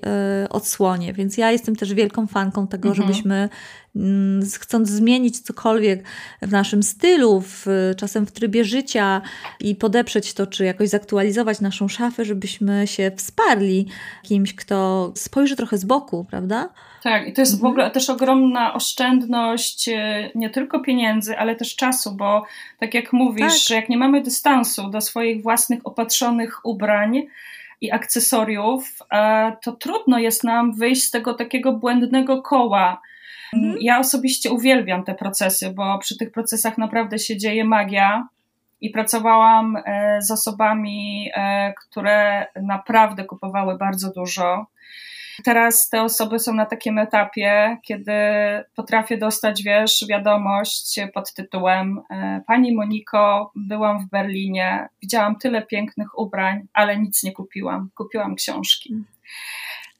y, 0.45 0.49
odsłonie. 0.49 1.13
Więc 1.13 1.37
ja 1.37 1.51
jestem 1.51 1.75
też 1.75 1.93
wielką 1.93 2.27
fanką 2.27 2.67
tego, 2.67 2.89
mhm. 2.89 3.07
żebyśmy 3.07 3.49
Mm, 3.95 4.49
chcąc 4.59 4.89
zmienić 4.89 5.39
cokolwiek 5.39 6.03
w 6.41 6.51
naszym 6.51 6.83
stylu, 6.83 7.41
w, 7.41 7.65
czasem 7.97 8.25
w 8.25 8.31
trybie 8.31 8.65
życia 8.65 9.21
i 9.59 9.75
podeprzeć 9.75 10.33
to, 10.33 10.47
czy 10.47 10.65
jakoś 10.65 10.89
zaktualizować 10.89 11.61
naszą 11.61 11.87
szafę, 11.87 12.25
żebyśmy 12.25 12.87
się 12.87 13.11
wsparli 13.17 13.87
kimś, 14.23 14.55
kto 14.55 15.11
spojrzy 15.15 15.55
trochę 15.55 15.77
z 15.77 15.85
boku, 15.85 16.25
prawda? 16.29 16.69
Tak, 17.03 17.27
i 17.27 17.33
to 17.33 17.41
jest 17.41 17.53
mhm. 17.53 17.69
w 17.69 17.71
ogóle 17.71 17.91
też 17.91 18.09
ogromna 18.09 18.73
oszczędność 18.73 19.89
e, 19.89 20.29
nie 20.35 20.49
tylko 20.49 20.79
pieniędzy, 20.79 21.37
ale 21.37 21.55
też 21.55 21.75
czasu, 21.75 22.15
bo 22.15 22.45
tak 22.79 22.93
jak 22.93 23.13
mówisz, 23.13 23.53
tak. 23.53 23.67
że 23.67 23.75
jak 23.75 23.89
nie 23.89 23.97
mamy 23.97 24.21
dystansu 24.21 24.89
do 24.89 25.01
swoich 25.01 25.43
własnych 25.43 25.87
opatrzonych 25.87 26.65
ubrań, 26.65 27.21
i 27.83 27.91
akcesoriów, 27.91 28.99
e, 29.11 29.55
to 29.63 29.71
trudno 29.71 30.19
jest 30.19 30.43
nam 30.43 30.73
wyjść 30.73 31.03
z 31.03 31.11
tego 31.11 31.33
takiego 31.33 31.73
błędnego 31.73 32.41
koła 32.41 33.01
Mhm. 33.53 33.77
Ja 33.81 33.99
osobiście 33.99 34.51
uwielbiam 34.51 35.03
te 35.03 35.13
procesy, 35.13 35.73
bo 35.73 35.99
przy 35.99 36.17
tych 36.17 36.31
procesach 36.31 36.77
naprawdę 36.77 37.19
się 37.19 37.37
dzieje 37.37 37.65
magia. 37.65 38.27
I 38.81 38.89
pracowałam 38.89 39.77
e, 39.85 40.21
z 40.21 40.31
osobami, 40.31 41.31
które 41.79 42.47
naprawdę 42.61 43.23
kupowały 43.23 43.77
bardzo 43.77 44.11
dużo. 44.13 44.65
Teraz 45.43 45.89
te 45.89 46.01
osoby 46.01 46.39
są 46.39 46.53
na 46.53 46.65
takim 46.65 46.97
etapie, 46.97 47.77
kiedy 47.83 48.11
potrafię 48.75 49.17
dostać, 49.17 49.63
wiesz, 49.63 50.05
wiadomość 50.09 50.99
pod 51.13 51.33
tytułem 51.33 52.01
e, 52.09 52.41
Pani 52.47 52.75
Moniko, 52.75 53.51
byłam 53.55 53.99
w 53.99 54.09
Berlinie, 54.09 54.87
widziałam 55.01 55.35
tyle 55.35 55.61
pięknych 55.61 56.19
ubrań, 56.19 56.67
ale 56.73 56.99
nic 56.99 57.23
nie 57.23 57.31
kupiłam. 57.31 57.89
Kupiłam 57.95 58.35
książki. 58.35 58.95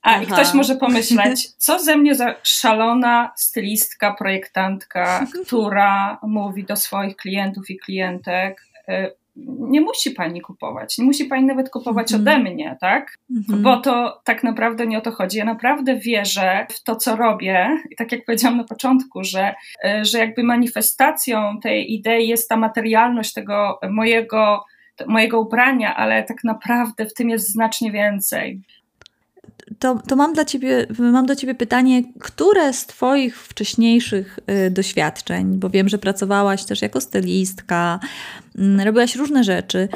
A 0.02 0.10
Aha. 0.10 0.22
i 0.22 0.26
ktoś 0.26 0.54
może 0.54 0.76
pomyśleć, 0.76 1.48
co 1.64 1.78
ze 1.78 1.96
mnie 1.96 2.14
za 2.14 2.34
szalona 2.42 3.32
stylistka, 3.36 4.14
projektantka, 4.14 5.26
która 5.46 6.18
mówi 6.22 6.64
do 6.64 6.76
swoich 6.76 7.16
klientów 7.16 7.70
i 7.70 7.78
klientek, 7.78 8.62
y, 8.88 9.21
nie 9.36 9.80
musi 9.80 10.10
pani 10.10 10.40
kupować, 10.40 10.98
nie 10.98 11.04
musi 11.04 11.24
pani 11.24 11.46
nawet 11.46 11.70
kupować 11.70 12.12
mhm. 12.12 12.22
ode 12.22 12.50
mnie, 12.50 12.76
tak? 12.80 13.18
Mhm. 13.36 13.62
Bo 13.62 13.80
to 13.80 14.20
tak 14.24 14.44
naprawdę 14.44 14.86
nie 14.86 14.98
o 14.98 15.00
to 15.00 15.10
chodzi. 15.10 15.38
Ja 15.38 15.44
naprawdę 15.44 15.96
wierzę 15.96 16.66
w 16.70 16.82
to, 16.82 16.96
co 16.96 17.16
robię. 17.16 17.78
I 17.90 17.96
tak 17.96 18.12
jak 18.12 18.24
powiedziałam 18.24 18.58
na 18.58 18.64
początku, 18.64 19.24
że, 19.24 19.54
y, 19.84 20.04
że 20.04 20.18
jakby 20.18 20.42
manifestacją 20.42 21.60
tej 21.62 21.92
idei 21.94 22.28
jest 22.28 22.48
ta 22.48 22.56
materialność 22.56 23.32
tego 23.32 23.78
mojego, 23.90 24.64
mojego 25.06 25.40
ubrania, 25.40 25.96
ale 25.96 26.22
tak 26.22 26.44
naprawdę 26.44 27.06
w 27.06 27.14
tym 27.14 27.30
jest 27.30 27.52
znacznie 27.52 27.92
więcej 27.92 28.60
to, 29.78 29.98
to 30.08 30.16
mam, 30.16 30.32
dla 30.32 30.44
ciebie, 30.44 30.86
mam 30.98 31.26
do 31.26 31.36
Ciebie 31.36 31.54
pytanie, 31.54 32.02
które 32.20 32.72
z 32.72 32.86
Twoich 32.86 33.36
wcześniejszych 33.36 34.38
y, 34.66 34.70
doświadczeń, 34.70 35.58
bo 35.58 35.70
wiem, 35.70 35.88
że 35.88 35.98
pracowałaś 35.98 36.64
też 36.64 36.82
jako 36.82 37.00
stylistka, 37.00 38.00
y, 38.80 38.84
robiłaś 38.84 39.16
różne 39.16 39.44
rzeczy 39.44 39.88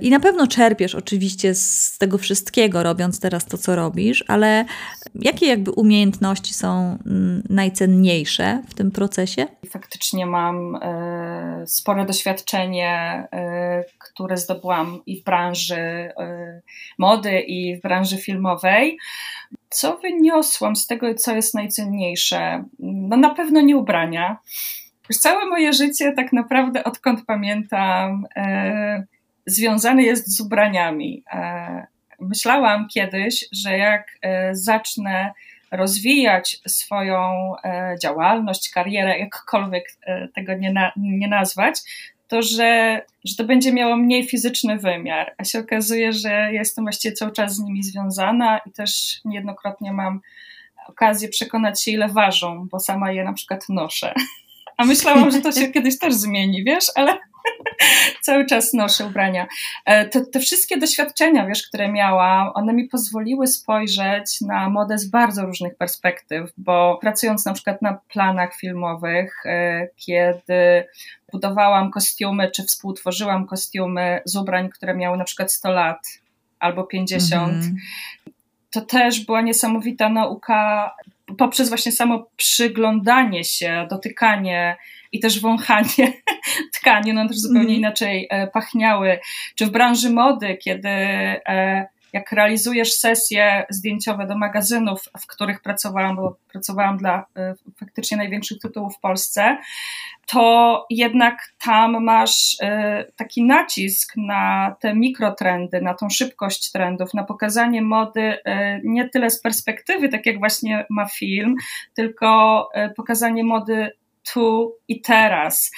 i 0.00 0.10
na 0.10 0.20
pewno 0.20 0.46
czerpiesz 0.46 0.94
oczywiście 0.94 1.54
z 1.54 1.98
tego 1.98 2.18
wszystkiego, 2.18 2.82
robiąc 2.82 3.20
teraz 3.20 3.46
to, 3.46 3.58
co 3.58 3.76
robisz, 3.76 4.24
ale 4.28 4.64
jakie 5.14 5.46
jakby 5.46 5.70
umiejętności 5.70 6.54
są 6.54 6.98
mm, 7.06 7.42
najcenniejsze 7.50 8.62
w 8.68 8.74
tym 8.74 8.90
procesie? 8.90 9.46
Faktycznie 9.70 10.26
mam 10.26 10.74
y, 10.74 11.66
spore 11.66 12.06
doświadczenie, 12.06 13.24
y, 13.80 13.98
które 13.98 14.36
zdobyłam 14.36 15.00
i 15.06 15.20
w 15.20 15.24
branży 15.24 15.76
y, 15.76 16.12
mody, 16.98 17.40
i 17.40 17.76
w 17.76 17.82
branży 17.82 18.16
filmowej. 18.18 18.98
Co 19.70 19.96
wyniosłam 19.96 20.76
z 20.76 20.86
tego, 20.86 21.14
co 21.14 21.34
jest 21.34 21.54
najcenniejsze? 21.54 22.64
No 22.78 23.16
na 23.16 23.34
pewno 23.34 23.60
nie 23.60 23.76
ubrania. 23.76 24.38
Już 25.08 25.18
całe 25.18 25.46
moje 25.46 25.72
życie, 25.72 26.12
tak 26.12 26.32
naprawdę, 26.32 26.84
odkąd 26.84 27.26
pamiętam, 27.26 28.26
związane 29.46 30.02
jest 30.02 30.36
z 30.36 30.40
ubraniami 30.40 31.24
myślałam 32.20 32.88
kiedyś, 32.88 33.44
że 33.52 33.78
jak 33.78 34.18
e, 34.22 34.54
zacznę 34.54 35.32
rozwijać 35.70 36.60
swoją 36.66 37.52
e, 37.64 37.96
działalność, 38.02 38.70
karierę, 38.70 39.18
jakkolwiek 39.18 39.84
e, 40.02 40.28
tego 40.28 40.54
nie, 40.54 40.72
na, 40.72 40.92
nie 40.96 41.28
nazwać, 41.28 41.80
to 42.28 42.42
że, 42.42 43.02
że 43.24 43.36
to 43.36 43.44
będzie 43.44 43.72
miało 43.72 43.96
mniej 43.96 44.28
fizyczny 44.28 44.78
wymiar. 44.78 45.34
A 45.38 45.44
się 45.44 45.58
okazuje, 45.58 46.12
że 46.12 46.48
jestem 46.52 46.84
właściwie 46.84 47.14
cały 47.14 47.32
czas 47.32 47.54
z 47.54 47.60
nimi 47.60 47.82
związana 47.82 48.60
i 48.66 48.72
też 48.72 49.20
niejednokrotnie 49.24 49.92
mam 49.92 50.20
okazję 50.88 51.28
przekonać 51.28 51.82
się, 51.82 51.90
ile 51.90 52.08
ważą, 52.08 52.68
bo 52.70 52.80
sama 52.80 53.12
je 53.12 53.24
na 53.24 53.32
przykład 53.32 53.68
noszę. 53.68 54.14
A 54.76 54.84
myślałam, 54.84 55.30
że 55.30 55.40
to 55.40 55.52
się 55.52 55.68
kiedyś 55.68 55.98
też 55.98 56.14
zmieni, 56.14 56.64
wiesz, 56.64 56.84
ale 56.94 57.18
Cały 58.22 58.46
czas 58.46 58.72
noszę 58.74 59.06
ubrania. 59.06 59.46
E, 59.84 60.08
te, 60.08 60.26
te, 60.26 60.40
wszystkie 60.40 60.76
doświadczenia, 60.76 61.46
wiesz, 61.46 61.68
które 61.68 61.92
miałam, 61.92 62.50
one 62.54 62.72
mi 62.72 62.88
pozwoliły 62.88 63.46
spojrzeć 63.46 64.40
na 64.40 64.68
modę 64.68 64.98
z 64.98 65.10
bardzo 65.10 65.46
różnych 65.46 65.76
perspektyw, 65.76 66.50
bo 66.58 66.98
pracując 67.00 67.44
na 67.44 67.52
przykład 67.52 67.82
na 67.82 67.98
planach 68.08 68.54
filmowych, 68.54 69.46
e, 69.46 69.88
kiedy 69.96 70.84
budowałam 71.32 71.90
kostiumy, 71.90 72.50
czy 72.50 72.62
współtworzyłam 72.62 73.46
kostiumy 73.46 74.20
z 74.24 74.36
ubrań, 74.36 74.68
które 74.68 74.94
miały 74.94 75.16
na 75.16 75.24
przykład 75.24 75.52
100 75.52 75.70
lat 75.70 75.98
albo 76.58 76.84
50, 76.84 77.52
mm. 77.52 77.76
to 78.70 78.80
też 78.80 79.24
była 79.24 79.40
niesamowita 79.40 80.08
nauka 80.08 80.90
poprzez 81.38 81.68
właśnie 81.68 81.92
samo 81.92 82.26
przyglądanie 82.36 83.44
się, 83.44 83.86
dotykanie 83.90 84.76
i 85.16 85.20
też 85.20 85.40
wąchanie 85.40 86.12
tkani, 86.76 87.12
no 87.12 87.28
też 87.28 87.38
zupełnie 87.38 87.68
mm. 87.68 87.78
inaczej 87.78 88.26
e, 88.30 88.46
pachniały. 88.46 89.18
Czy 89.54 89.66
w 89.66 89.70
branży 89.70 90.10
mody, 90.10 90.56
kiedy 90.56 90.88
e, 90.88 91.86
jak 92.12 92.32
realizujesz 92.32 92.92
sesje 92.92 93.66
zdjęciowe 93.70 94.26
do 94.26 94.38
magazynów, 94.38 95.02
w 95.20 95.26
których 95.26 95.62
pracowałam, 95.62 96.16
bo 96.16 96.36
pracowałam 96.52 96.96
dla 96.96 97.26
e, 97.36 97.54
faktycznie 97.80 98.16
największych 98.16 98.58
tytułów 98.58 98.96
w 98.96 99.00
Polsce, 99.00 99.58
to 100.26 100.86
jednak 100.90 101.38
tam 101.64 102.04
masz 102.04 102.56
taki 103.16 103.44
nacisk 103.44 104.12
na 104.16 104.76
te 104.80 104.94
mikrotrendy, 104.94 105.80
na 105.80 105.94
tą 105.94 106.10
szybkość 106.10 106.72
trendów, 106.72 107.14
na 107.14 107.24
pokazanie 107.24 107.82
mody 107.82 108.38
nie 108.84 109.08
tyle 109.08 109.30
z 109.30 109.42
perspektywy, 109.42 110.08
tak 110.08 110.26
jak 110.26 110.38
właśnie 110.38 110.86
ma 110.90 111.06
film, 111.06 111.54
tylko 111.94 112.68
pokazanie 112.96 113.44
mody 113.44 113.90
tu 114.32 114.76
i 114.88 115.00
teraz. 115.00 115.70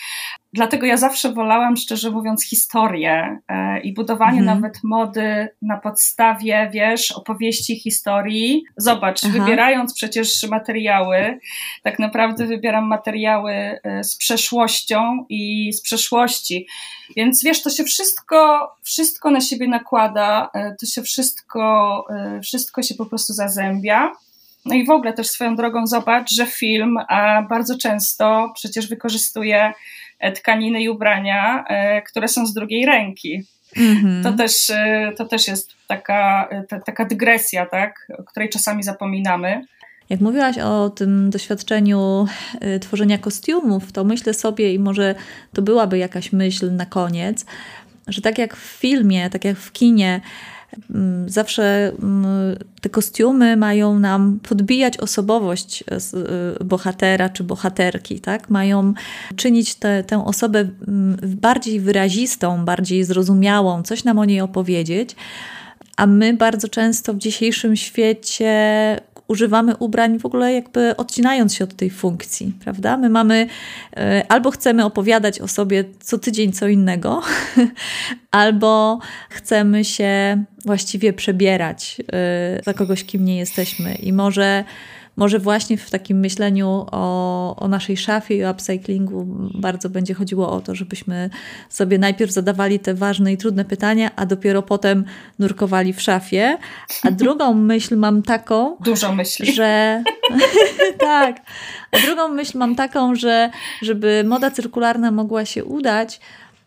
Dlatego 0.52 0.86
ja 0.86 0.96
zawsze 0.96 1.32
wolałam, 1.32 1.76
szczerze 1.76 2.10
mówiąc, 2.10 2.44
historię 2.44 3.38
e, 3.48 3.80
i 3.80 3.94
budowanie 3.94 4.40
mhm. 4.40 4.60
nawet 4.60 4.78
mody 4.84 5.48
na 5.62 5.76
podstawie, 5.76 6.70
wiesz, 6.72 7.12
opowieści, 7.12 7.80
historii. 7.80 8.64
Zobacz, 8.76 9.24
Aha. 9.24 9.38
wybierając 9.38 9.94
przecież 9.94 10.48
materiały, 10.50 11.38
tak 11.82 11.98
naprawdę 11.98 12.46
wybieram 12.46 12.86
materiały 12.86 13.52
e, 13.52 14.04
z 14.04 14.16
przeszłością 14.16 15.26
i 15.28 15.72
z 15.72 15.82
przeszłości. 15.82 16.66
Więc 17.16 17.42
wiesz, 17.44 17.62
to 17.62 17.70
się 17.70 17.84
wszystko, 17.84 18.70
wszystko 18.82 19.30
na 19.30 19.40
siebie 19.40 19.68
nakłada, 19.68 20.50
e, 20.54 20.74
to 20.80 20.86
się 20.86 21.02
wszystko, 21.02 22.04
wszystko 22.42 22.82
się 22.82 22.94
po 22.94 23.06
prostu 23.06 23.32
zazębia. 23.32 24.12
No 24.68 24.74
i 24.74 24.86
w 24.86 24.90
ogóle 24.90 25.12
też 25.12 25.26
swoją 25.26 25.56
drogą 25.56 25.86
zobacz, 25.86 26.30
że 26.34 26.46
film 26.46 26.98
bardzo 27.48 27.78
często 27.78 28.52
przecież 28.54 28.88
wykorzystuje 28.88 29.72
e, 30.18 30.32
tkaniny 30.32 30.82
i 30.82 30.88
ubrania, 30.88 31.64
e, 31.68 32.02
które 32.02 32.28
są 32.28 32.46
z 32.46 32.54
drugiej 32.54 32.86
ręki. 32.86 33.42
Mm-hmm. 33.76 34.22
To, 34.22 34.32
też, 34.32 34.70
e, 34.70 35.12
to 35.16 35.24
też 35.24 35.48
jest 35.48 35.70
taka, 35.86 36.48
ta, 36.68 36.80
taka 36.80 37.04
dygresja, 37.04 37.66
tak, 37.66 38.08
o 38.18 38.24
której 38.24 38.48
czasami 38.48 38.82
zapominamy. 38.82 39.64
Jak 40.10 40.20
mówiłaś 40.20 40.58
o 40.58 40.90
tym 40.90 41.30
doświadczeniu 41.30 42.26
tworzenia 42.80 43.18
kostiumów, 43.18 43.92
to 43.92 44.04
myślę 44.04 44.34
sobie, 44.34 44.74
i 44.74 44.78
może 44.78 45.14
to 45.52 45.62
byłaby 45.62 45.98
jakaś 45.98 46.32
myśl 46.32 46.72
na 46.72 46.86
koniec, 46.86 47.46
że 48.06 48.22
tak 48.22 48.38
jak 48.38 48.56
w 48.56 48.78
filmie, 48.78 49.30
tak 49.30 49.44
jak 49.44 49.56
w 49.56 49.72
kinie, 49.72 50.20
zawsze 51.26 51.92
mm, 52.02 52.56
te 52.80 52.88
kostiumy 52.88 53.56
mają 53.56 53.98
nam 53.98 54.40
podbijać 54.48 54.96
osobowość 54.98 55.84
y, 56.60 56.64
bohatera 56.64 57.28
czy 57.28 57.44
bohaterki, 57.44 58.20
tak? 58.20 58.50
Mają 58.50 58.94
czynić 59.36 59.74
te, 59.74 60.04
tę 60.04 60.24
osobę 60.24 60.58
mm, 60.58 61.16
bardziej 61.22 61.80
wyrazistą, 61.80 62.64
bardziej 62.64 63.04
zrozumiałą, 63.04 63.82
coś 63.82 64.04
nam 64.04 64.18
o 64.18 64.24
niej 64.24 64.40
opowiedzieć. 64.40 65.16
A 65.96 66.06
my 66.06 66.34
bardzo 66.34 66.68
często 66.68 67.14
w 67.14 67.18
dzisiejszym 67.18 67.76
świecie 67.76 68.50
używamy 69.28 69.76
ubrań 69.76 70.18
w 70.18 70.26
ogóle 70.26 70.52
jakby 70.52 70.96
odcinając 70.96 71.54
się 71.54 71.64
od 71.64 71.76
tej 71.76 71.90
funkcji, 71.90 72.52
prawda? 72.60 72.96
My 72.96 73.10
mamy 73.10 73.46
e, 73.96 74.24
albo 74.28 74.50
chcemy 74.50 74.84
opowiadać 74.84 75.40
o 75.40 75.48
sobie 75.48 75.84
co 76.00 76.18
tydzień 76.18 76.52
co 76.52 76.68
innego, 76.68 77.22
albo 78.30 78.98
chcemy 79.30 79.84
się 79.84 80.44
właściwie 80.64 81.12
przebierać 81.12 81.96
e, 82.12 82.62
za 82.64 82.74
kogoś, 82.74 83.04
kim 83.04 83.24
nie 83.24 83.38
jesteśmy. 83.38 83.94
I 83.94 84.12
może 84.12 84.64
może 85.18 85.38
właśnie 85.38 85.76
w 85.76 85.90
takim 85.90 86.18
myśleniu 86.18 86.86
o, 86.90 87.56
o 87.56 87.68
naszej 87.68 87.96
szafie 87.96 88.36
i 88.36 88.44
o 88.44 88.50
upcyclingu 88.50 89.26
bardzo 89.54 89.90
będzie 89.90 90.14
chodziło 90.14 90.52
o 90.52 90.60
to, 90.60 90.74
żebyśmy 90.74 91.30
sobie 91.68 91.98
najpierw 91.98 92.32
zadawali 92.32 92.78
te 92.78 92.94
ważne 92.94 93.32
i 93.32 93.36
trudne 93.36 93.64
pytania, 93.64 94.10
a 94.16 94.26
dopiero 94.26 94.62
potem 94.62 95.04
nurkowali 95.38 95.92
w 95.92 96.02
szafie. 96.02 96.58
A 97.02 97.10
drugą 97.20 97.54
myśl 97.54 97.96
mam 97.96 98.22
taką. 98.22 98.76
Dużo 98.84 99.14
myśli. 99.14 99.52
Że. 99.52 100.02
tak. 100.98 101.36
A 101.92 101.98
drugą 101.98 102.28
myśl 102.28 102.58
mam 102.58 102.74
taką, 102.74 103.14
że 103.14 103.50
żeby 103.82 104.24
moda 104.26 104.50
cyrkularna 104.50 105.10
mogła 105.10 105.44
się 105.44 105.64
udać, 105.64 106.20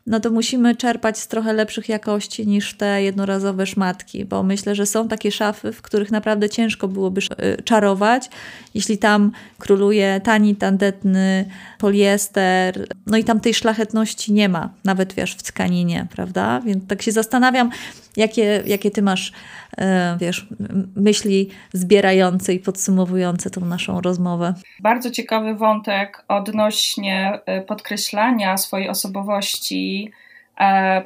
no 0.08 0.20
to 0.20 0.32
musimy 0.32 0.76
czerpać 0.76 1.18
z 1.18 1.28
trochę 1.28 1.54
lepszych 1.54 1.90
jakości 1.90 2.48
niż 2.48 2.74
te 2.74 3.04
jednorazowe 3.04 3.66
szmatki, 3.66 4.26
bo 4.26 4.44
myślę, 4.44 4.76
że 4.76 4.86
są 4.86 5.08
takie 5.08 5.32
szafy, 5.32 5.72
w 5.72 5.82
których 5.82 6.12
naprawdę 6.12 6.50
ciężko 6.50 6.88
byłoby 6.88 7.22
y, 7.22 7.64
czarować, 7.64 8.30
jeśli 8.74 8.98
tam 8.98 9.32
króluje 9.58 10.22
tani, 10.24 10.56
tandetny 10.56 11.46
poliester, 11.78 12.88
no 13.06 13.18
i 13.18 13.24
tam 13.24 13.40
tej 13.40 13.54
szlachetności 13.54 14.34
nie 14.34 14.50
ma, 14.50 14.70
nawet 14.84 15.14
wiesz, 15.14 15.36
w 15.36 15.44
tkaninie, 15.44 16.08
prawda? 16.12 16.62
Więc 16.66 16.88
tak 16.88 17.02
się 17.02 17.12
zastanawiam, 17.12 17.70
jakie, 18.18 18.64
jakie 18.66 18.92
ty 18.92 19.02
masz, 19.02 19.32
e, 19.78 20.18
wiesz, 20.20 20.48
myśli 20.96 21.50
zbierające 21.74 22.54
i 22.54 22.60
podsumowujące 22.60 23.50
tą 23.50 23.66
naszą 23.66 24.02
rozmowę. 24.02 24.54
Bardzo 24.80 25.12
ciekawy 25.12 25.56
wątek 25.56 26.24
odnośnie 26.28 27.40
e, 27.46 27.62
podkreślania 27.62 28.58
swojej 28.58 28.90
osobowości 28.90 30.12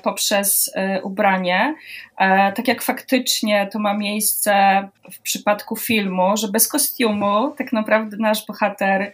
poprzez 0.03 0.71
e, 0.75 1.01
ubranie. 1.01 1.75
E, 2.17 2.51
tak 2.51 2.67
jak 2.67 2.81
faktycznie 2.81 3.69
to 3.71 3.79
ma 3.79 3.93
miejsce 3.93 4.53
w 5.11 5.21
przypadku 5.21 5.75
filmu, 5.75 6.37
że 6.37 6.47
bez 6.47 6.67
kostiumu 6.67 7.51
tak 7.57 7.73
naprawdę 7.73 8.17
nasz 8.17 8.45
bohater 8.45 9.13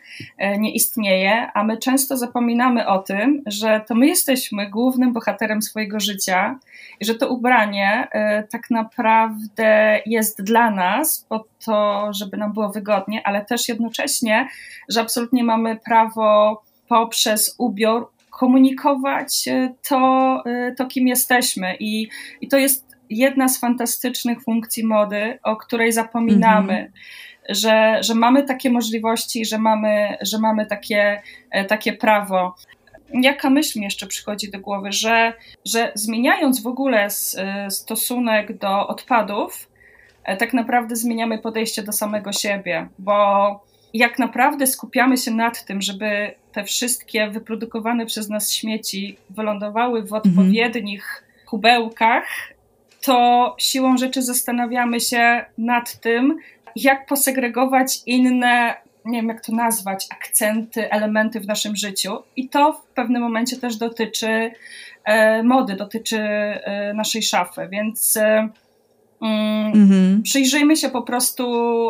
nie 0.58 0.74
istnieje, 0.74 1.52
a 1.54 1.64
my 1.64 1.78
często 1.78 2.18
zapominamy 2.18 2.88
o 2.88 3.00
tym, 3.00 3.42
że 3.46 3.82
to 3.88 3.96
my 3.96 4.08
jesteśmy 4.08 4.70
głównym 4.70 5.14
bohaterem 5.14 5.62
swojego 5.62 6.00
życia 6.00 6.60
i 7.00 7.06
że 7.06 7.16
to 7.16 7.30
ubranie 7.30 8.08
tak 8.52 8.70
naprawdę 8.70 10.00
jest 10.06 10.44
dla 10.44 10.72
nas 10.72 11.26
po 11.30 11.46
to, 11.66 12.08
żeby 12.14 12.38
nam 12.38 12.54
było 12.54 12.70
wygodnie, 12.70 13.22
ale 13.28 13.46
też 13.46 13.70
jednocześnie, 13.70 14.48
że 14.90 15.02
absolutnie 15.02 15.44
mamy 15.44 15.76
prawo 15.76 16.62
poprzez 16.88 17.56
ubiór 17.58 18.12
komunikować 18.42 19.48
e, 19.48 19.74
to, 19.90 20.44
e, 20.46 20.76
to 20.78 20.86
kim 20.86 21.08
jesteśmy. 21.08 21.76
I, 21.80 22.08
I 22.42 22.48
to 22.48 22.58
jest 22.58 22.88
jedna 23.10 23.48
z 23.48 23.60
fantastycznych 23.60 24.44
funkcji 24.44 24.86
mody, 24.86 25.40
o 25.44 25.56
której 25.56 25.92
zapominamy. 25.92 26.74
Mhm. 26.74 26.92
Że, 27.50 27.98
że 28.04 28.16
mamy 28.16 28.44
takie 28.44 28.70
możliwości, 28.70 29.46
że 29.46 29.58
mamy, 29.58 30.18
że 30.22 30.40
mamy 30.40 30.66
takie, 30.66 31.22
e, 31.52 31.66
takie 31.66 31.94
prawo. 31.94 32.56
Jaka 33.14 33.50
myśl 33.50 33.80
mi 33.80 33.86
jeszcze 33.86 34.08
przychodzi 34.08 34.52
do 34.52 34.60
głowy, 34.60 34.92
że, 34.92 35.34
że 35.66 35.92
zmieniając 35.96 36.64
w 36.64 36.68
ogóle 36.68 37.08
stosunek 37.70 38.58
do 38.58 38.88
odpadów, 38.88 39.70
tak 40.40 40.54
naprawdę 40.54 40.96
zmieniamy 40.96 41.40
podejście 41.40 41.84
do 41.84 41.92
samego 41.92 42.32
siebie, 42.32 42.88
bo 43.00 43.60
jak 43.94 44.20
naprawdę 44.20 44.68
skupiamy 44.68 45.18
się 45.18 45.32
nad 45.32 45.66
tym, 45.66 45.82
żeby 45.82 46.41
te 46.52 46.64
wszystkie 46.64 47.30
wyprodukowane 47.30 48.06
przez 48.06 48.30
nas 48.30 48.54
śmieci 48.54 49.18
wylądowały 49.30 50.04
w 50.04 50.14
odpowiednich 50.14 51.04
mhm. 51.04 51.48
kubełkach, 51.48 52.26
to 53.02 53.56
siłą 53.60 53.98
rzeczy 53.98 54.22
zastanawiamy 54.22 55.00
się 55.00 55.46
nad 55.58 56.00
tym, 56.00 56.38
jak 56.76 57.06
posegregować 57.06 58.00
inne, 58.06 58.76
nie 59.06 59.18
wiem 59.20 59.28
jak 59.28 59.46
to 59.46 59.52
nazwać, 59.52 60.08
akcenty, 60.10 60.92
elementy 60.92 61.40
w 61.40 61.48
naszym 61.48 61.76
życiu. 61.76 62.18
I 62.36 62.50
to 62.50 62.74
w 62.74 62.94
pewnym 62.94 63.22
momencie 63.22 63.58
też 63.58 63.76
dotyczy 63.76 64.52
e, 65.06 65.44
mody, 65.44 65.76
dotyczy 65.76 66.20
e, 66.20 66.94
naszej 66.94 67.24
szafy. 67.24 67.68
Więc 67.72 68.18
e, 68.18 68.50
Mhm. 69.22 70.22
Przyjrzyjmy 70.24 70.76
się 70.76 70.90
po 70.90 71.02
prostu 71.02 71.46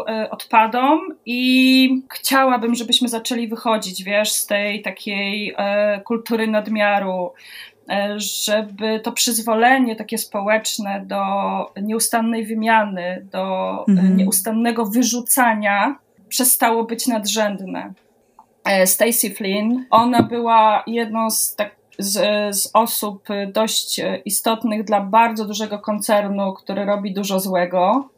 e, 0.08 0.30
odpadom 0.30 1.00
i 1.26 2.02
chciałabym, 2.10 2.76
żebyśmy 2.76 3.08
zaczęli 3.08 3.48
wychodzić, 3.48 4.04
wiesz, 4.04 4.32
z 4.32 4.46
tej 4.46 4.82
takiej 4.82 5.54
e, 5.58 6.02
kultury 6.02 6.48
nadmiaru, 6.48 7.34
e, 7.90 8.20
żeby 8.20 9.00
to 9.00 9.12
przyzwolenie 9.12 9.96
takie 9.96 10.18
społeczne 10.18 11.06
do 11.08 11.24
nieustannej 11.82 12.46
wymiany, 12.46 13.28
do 13.32 13.86
mhm. 13.88 14.18
nieustannego 14.18 14.86
wyrzucania 14.86 15.96
przestało 16.30 16.84
być 16.84 17.08
nadrzędne. 17.08 17.94
Stacy 18.86 19.30
Flynn, 19.30 19.86
ona 19.90 20.24
była 20.24 20.84
jedną 20.88 21.30
z 21.30 21.56
tak 21.56 21.81
z, 22.04 22.56
z 22.56 22.70
osób 22.74 23.28
dość 23.54 24.02
istotnych 24.26 24.84
dla 24.84 25.02
bardzo 25.02 25.46
dużego 25.46 25.80
koncernu, 25.80 26.54
który 26.54 26.86
robi 26.86 27.14
dużo 27.14 27.40
złego 27.40 28.10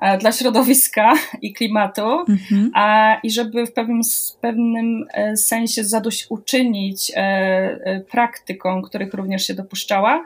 e, 0.00 0.18
dla 0.18 0.32
środowiska 0.32 1.12
i 1.42 1.52
klimatu, 1.52 2.24
mhm. 2.28 2.70
a, 2.74 3.16
i 3.22 3.30
żeby 3.30 3.66
w 3.66 3.72
pewnym, 3.72 4.00
w 4.04 4.36
pewnym 4.40 5.06
e, 5.12 5.36
sensie 5.36 5.84
zadośćuczynić 5.84 7.12
e, 7.14 8.00
praktykom, 8.10 8.82
których 8.82 9.14
również 9.14 9.46
się 9.46 9.54
dopuszczała, 9.54 10.24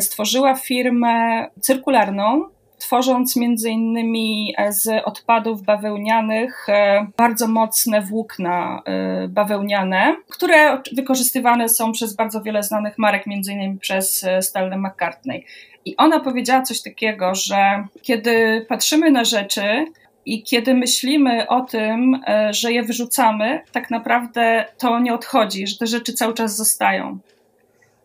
stworzyła 0.00 0.54
firmę 0.54 1.46
cyrkularną, 1.60 2.44
tworząc 2.84 3.36
między 3.36 3.70
innymi 3.70 4.54
e, 4.58 4.72
z 4.72 4.88
odpadów 5.04 5.62
bawełnianych 5.62 6.68
e, 6.68 7.06
bardzo 7.16 7.48
mocne 7.48 8.02
włókna 8.02 8.82
e, 8.84 9.28
bawełniane, 9.28 10.16
które 10.30 10.82
wykorzystywane 10.92 11.68
są 11.68 11.92
przez 11.92 12.16
bardzo 12.16 12.42
wiele 12.42 12.62
znanych 12.62 12.98
marek, 12.98 13.26
między 13.26 13.52
innymi 13.52 13.78
przez 13.78 14.26
Stella 14.40 14.76
McCartney. 14.76 15.44
I 15.84 15.96
ona 15.96 16.20
powiedziała 16.20 16.62
coś 16.62 16.82
takiego, 16.82 17.34
że 17.34 17.84
kiedy 18.02 18.66
patrzymy 18.68 19.10
na 19.10 19.24
rzeczy, 19.24 19.86
i 20.26 20.42
kiedy 20.42 20.74
myślimy 20.74 21.48
o 21.48 21.60
tym, 21.60 22.20
że 22.50 22.72
je 22.72 22.82
wyrzucamy, 22.82 23.62
tak 23.72 23.90
naprawdę 23.90 24.64
to 24.78 25.00
nie 25.00 25.14
odchodzi, 25.14 25.66
że 25.66 25.78
te 25.78 25.86
rzeczy 25.86 26.12
cały 26.12 26.34
czas 26.34 26.56
zostają. 26.56 27.18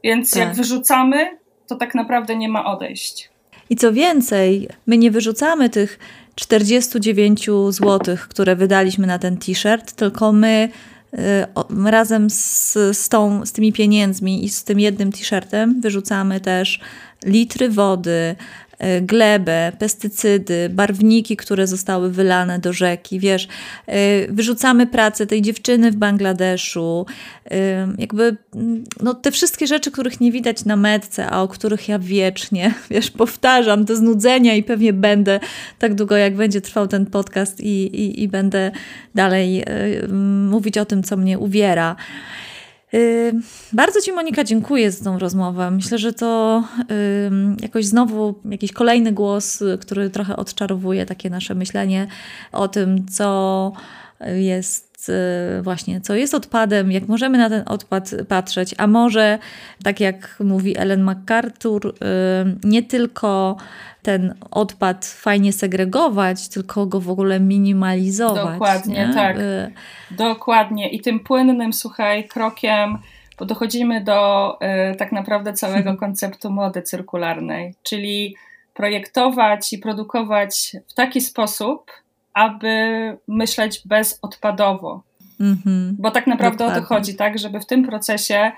Więc 0.04 0.32
tak. 0.32 0.40
jak 0.40 0.54
wyrzucamy, 0.54 1.38
to 1.68 1.76
tak 1.76 1.96
naprawdę 1.96 2.36
nie 2.36 2.50
ma 2.50 2.66
odejść. 2.66 3.30
I 3.70 3.76
co 3.76 3.94
więcej, 3.94 4.70
my 4.88 4.98
nie 4.98 5.12
wyrzucamy 5.12 5.70
tych 5.70 6.00
49 6.36 7.46
zł, 7.70 8.18
które 8.30 8.56
wydaliśmy 8.56 9.08
na 9.08 9.20
ten 9.20 9.38
t-shirt, 9.38 9.92
tylko 9.92 10.32
my 10.32 10.70
y, 11.14 11.92
razem 11.92 12.30
z, 12.30 12.74
z, 12.98 13.10
tą, 13.10 13.46
z 13.46 13.52
tymi 13.52 13.74
pieniędzmi 13.74 14.46
i 14.46 14.50
z 14.50 14.64
tym 14.64 14.80
jednym 14.80 15.12
t-shirtem 15.12 15.82
wyrzucamy 15.82 16.40
też 16.40 16.80
litry 17.26 17.70
wody, 17.70 18.36
glebę, 19.02 19.72
pestycydy, 19.80 20.70
barwniki, 20.70 21.38
które 21.38 21.68
zostały 21.68 22.12
wylane 22.12 22.60
do 22.60 22.74
rzeki, 22.74 23.20
wiesz, 23.20 23.48
e, 23.88 24.28
wyrzucamy 24.28 24.88
pracę 24.88 25.28
tej 25.28 25.42
dziewczyny 25.42 25.92
w 25.92 25.96
Bangladeszu, 25.96 27.06
e, 27.52 27.88
jakby 27.98 28.38
mm, 28.56 28.84
no, 29.02 29.14
te 29.14 29.32
wszystkie 29.32 29.68
rzeczy, 29.68 29.92
których 29.92 30.22
nie 30.22 30.32
widać 30.32 30.66
na 30.66 30.76
metce, 30.76 31.28
a 31.28 31.42
o 31.42 31.48
których 31.48 31.88
ja 31.88 32.00
wiecznie, 32.00 32.74
wiesz, 32.92 33.12
powtarzam 33.12 33.86
do 33.86 33.96
znudzenia 33.96 34.56
i 34.56 34.64
pewnie 34.64 34.94
będę 34.94 35.40
tak 35.80 35.96
długo, 35.96 36.18
jak 36.18 36.36
będzie 36.36 36.62
trwał 36.62 36.88
ten 36.88 37.06
podcast 37.06 37.62
i, 37.62 37.86
i, 37.86 38.24
i 38.24 38.28
będę 38.28 38.72
dalej 39.16 39.64
mówić 40.50 40.78
o 40.78 40.86
tym, 40.86 41.04
co 41.04 41.18
mnie 41.18 41.40
uwiera. 41.40 41.96
Bardzo 43.74 44.02
Ci, 44.02 44.12
Monika, 44.12 44.44
dziękuję 44.44 44.92
za 44.92 45.04
tą 45.04 45.20
rozmowę. 45.20 45.72
Myślę, 45.72 45.98
że 45.98 46.14
to 46.14 46.64
jakoś 47.62 47.86
znowu 47.86 48.36
jakiś 48.46 48.72
kolejny 48.72 49.12
głos, 49.12 49.64
który 49.82 50.10
trochę 50.10 50.36
odczarowuje 50.36 51.06
takie 51.06 51.30
nasze 51.30 51.56
myślenie 51.56 52.08
o 52.52 52.68
tym, 52.68 53.06
co 53.08 53.72
jest 54.36 54.89
właśnie, 55.62 56.02
co 56.02 56.16
jest 56.16 56.34
odpadem, 56.34 56.92
jak 56.92 57.08
możemy 57.08 57.38
na 57.38 57.50
ten 57.50 57.64
odpad 57.66 58.12
patrzeć, 58.28 58.76
a 58.78 58.88
może, 58.88 59.40
tak 59.84 60.00
jak 60.00 60.36
mówi 60.40 60.78
Ellen 60.78 61.02
MacArthur, 61.02 61.96
nie 62.64 62.84
tylko 62.84 63.58
ten 64.02 64.34
odpad 64.52 65.06
fajnie 65.06 65.54
segregować, 65.54 66.48
tylko 66.50 66.86
go 66.86 67.00
w 67.00 67.10
ogóle 67.10 67.40
minimalizować. 67.40 68.54
Dokładnie, 68.54 69.08
nie? 69.08 69.14
tak. 69.14 69.38
Y 69.38 69.72
Dokładnie. 70.12 70.90
I 70.90 71.02
tym 71.02 71.20
płynnym, 71.20 71.74
słuchaj, 71.74 72.28
krokiem 72.28 72.98
bo 73.40 73.46
dochodzimy 73.46 74.04
do 74.04 74.58
y, 74.92 74.96
tak 74.96 75.12
naprawdę 75.12 75.54
całego 75.54 75.98
konceptu 76.04 76.52
mody 76.52 76.82
cyrkularnej, 76.82 77.74
czyli 77.84 78.36
projektować 78.74 79.74
i 79.74 79.78
produkować 79.78 80.76
w 80.88 80.94
taki 80.94 81.22
sposób, 81.22 81.92
aby 82.34 83.18
myśleć 83.28 83.82
bezodpadowo. 83.86 85.04
Mm-hmm. 85.42 85.94
Bo 86.00 86.12
tak 86.12 86.28
naprawdę 86.28 86.58
Dokładnie. 86.58 86.80
o 86.80 86.82
to 86.82 86.88
chodzi, 86.88 87.16
tak, 87.16 87.40
żeby 87.40 87.60
w 87.60 87.66
tym 87.66 87.84
procesie 87.84 88.52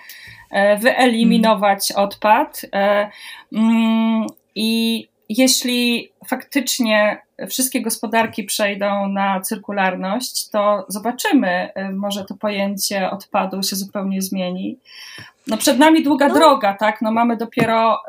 e, 0.52 0.78
wyeliminować 0.78 1.92
mm. 1.92 2.04
odpad. 2.04 2.62
E, 2.74 3.10
mm, 3.54 4.28
I 4.56 5.08
jeśli 5.30 6.12
faktycznie 6.28 7.22
wszystkie 7.50 7.82
gospodarki 7.82 8.44
przejdą 8.44 9.08
na 9.08 9.42
cyrkularność, 9.42 10.50
to 10.50 10.86
zobaczymy, 10.88 11.70
y, 11.78 11.94
może 11.94 12.26
to 12.26 12.36
pojęcie 12.36 13.12
odpadu 13.12 13.64
się 13.64 13.76
zupełnie 13.76 14.22
zmieni. 14.22 14.78
No 15.48 15.58
przed 15.58 15.80
nami 15.80 16.04
długa 16.04 16.28
no. 16.28 16.34
droga, 16.34 16.74
tak? 16.74 17.02
No 17.02 17.12
mamy 17.12 17.38
dopiero 17.38 18.00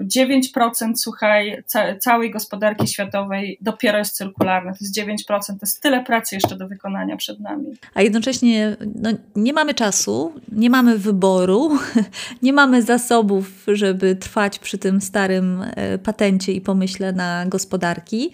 y, 0.00 0.04
9%, 0.04 0.92
słuchaj, 0.96 1.62
ca 1.66 1.96
całej 1.96 2.30
gospodarki 2.30 2.88
światowej 2.88 3.58
dopiero 3.60 3.98
jest 3.98 4.16
cyrkularna. 4.16 4.72
To 4.72 4.78
jest 4.80 4.98
9%, 5.28 5.46
to 5.46 5.54
jest 5.62 5.82
tyle 5.82 6.04
pracy 6.04 6.34
jeszcze 6.34 6.56
do 6.56 6.68
wykonania 6.68 7.16
przed 7.16 7.40
nami. 7.40 7.66
A 7.94 8.02
jednocześnie 8.02 8.76
no, 8.94 9.10
nie 9.36 9.52
mamy 9.52 9.74
czasu, 9.74 10.32
nie 10.52 10.70
mamy 10.70 10.98
wyboru, 10.98 11.78
nie 12.42 12.52
mamy 12.52 12.82
zasobów, 12.82 13.64
żeby 13.68 14.16
trwać 14.16 14.58
przy 14.58 14.78
tym 14.78 15.00
starym 15.00 15.62
y, 15.62 15.98
patencie 15.98 16.52
i 16.52 16.60
pomyśle 16.60 17.12
na 17.12 17.46
gospodarki 17.46 18.30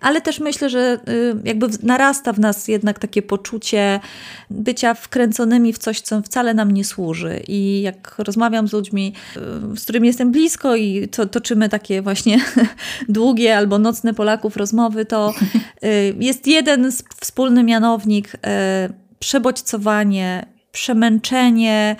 ale 0.00 0.20
też 0.20 0.40
myślę, 0.40 0.70
że 0.70 0.98
y, 1.08 1.36
jakby 1.44 1.66
narasta 1.82 2.32
w 2.32 2.38
nas 2.38 2.68
jednak 2.68 2.98
takie 2.98 3.22
poczucie 3.22 4.00
bycia 4.50 4.94
wkręconymi 4.94 5.72
w 5.72 5.78
coś, 5.78 6.00
co 6.00 6.22
wcale 6.22 6.54
nam 6.54 6.70
nie 6.70 6.84
służy. 6.84 7.40
I 7.48 7.82
jak 7.82 8.14
rozmawiam 8.18 8.68
z 8.68 8.72
ludźmi, 8.72 9.12
y, 9.36 9.40
z 9.76 9.84
którymi 9.84 10.06
jestem 10.06 10.32
blisko 10.32 10.76
i 10.76 11.08
to, 11.08 11.26
toczymy 11.26 11.68
takie 11.68 12.02
właśnie 12.02 12.40
długie 13.08 13.56
albo 13.56 13.78
nocne 13.78 14.14
Polaków 14.14 14.56
rozmowy, 14.56 15.04
to 15.04 15.34
y, 15.84 16.14
jest 16.20 16.46
jeden 16.46 16.92
wspólny 17.20 17.62
mianownik 17.64 18.32
przebodźcowanie, 19.18 20.46
przemęczenie, 20.72 21.96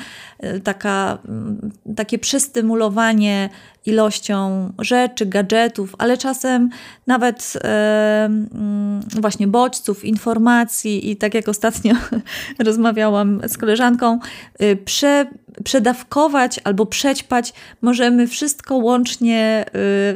taka, 0.65 1.19
mm, 1.29 1.71
takie 1.97 2.19
przestymulowanie 2.19 3.49
ilością 3.87 4.73
rzeczy, 4.79 5.27
gadżetów, 5.27 5.95
ale 5.99 6.19
czasem 6.19 6.71
nawet 7.07 7.53
e, 7.65 8.25
mm, 8.25 9.01
właśnie 9.21 9.47
bodźców, 9.47 10.05
informacji 10.05 11.11
i 11.11 11.17
tak 11.17 11.35
jak 11.35 11.49
ostatnio 11.49 11.95
rozmawiałam 12.67 13.41
z 13.49 13.59
koleżanką, 13.59 14.19
y, 14.63 14.77
prze, 14.85 15.27
przedawkować 15.65 16.61
albo 16.65 16.87
przećpać 16.87 17.53
możemy 17.83 18.27
wszystko 18.27 18.77
łącznie 18.77 19.65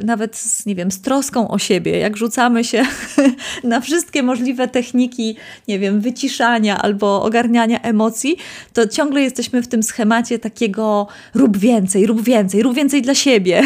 y, 0.00 0.04
nawet 0.04 0.36
z, 0.36 0.66
nie 0.66 0.74
wiem, 0.74 0.90
z 0.90 1.00
troską 1.00 1.48
o 1.48 1.58
siebie. 1.58 1.98
Jak 1.98 2.16
rzucamy 2.16 2.64
się 2.64 2.82
na 3.64 3.80
wszystkie 3.80 4.22
możliwe 4.22 4.68
techniki, 4.68 5.36
nie 5.68 5.78
wiem, 5.78 6.00
wyciszania 6.00 6.82
albo 6.82 7.22
ogarniania 7.22 7.80
emocji, 7.80 8.36
to 8.72 8.86
ciągle 8.86 9.20
jesteśmy 9.20 9.62
w 9.62 9.68
tym 9.68 9.82
schemacie 9.82 10.17
takiego 10.38 11.06
rób 11.34 11.56
więcej, 11.56 12.06
rób 12.06 12.22
więcej, 12.22 12.62
rób 12.62 12.74
więcej 12.74 13.02
dla 13.02 13.14
siebie. 13.14 13.62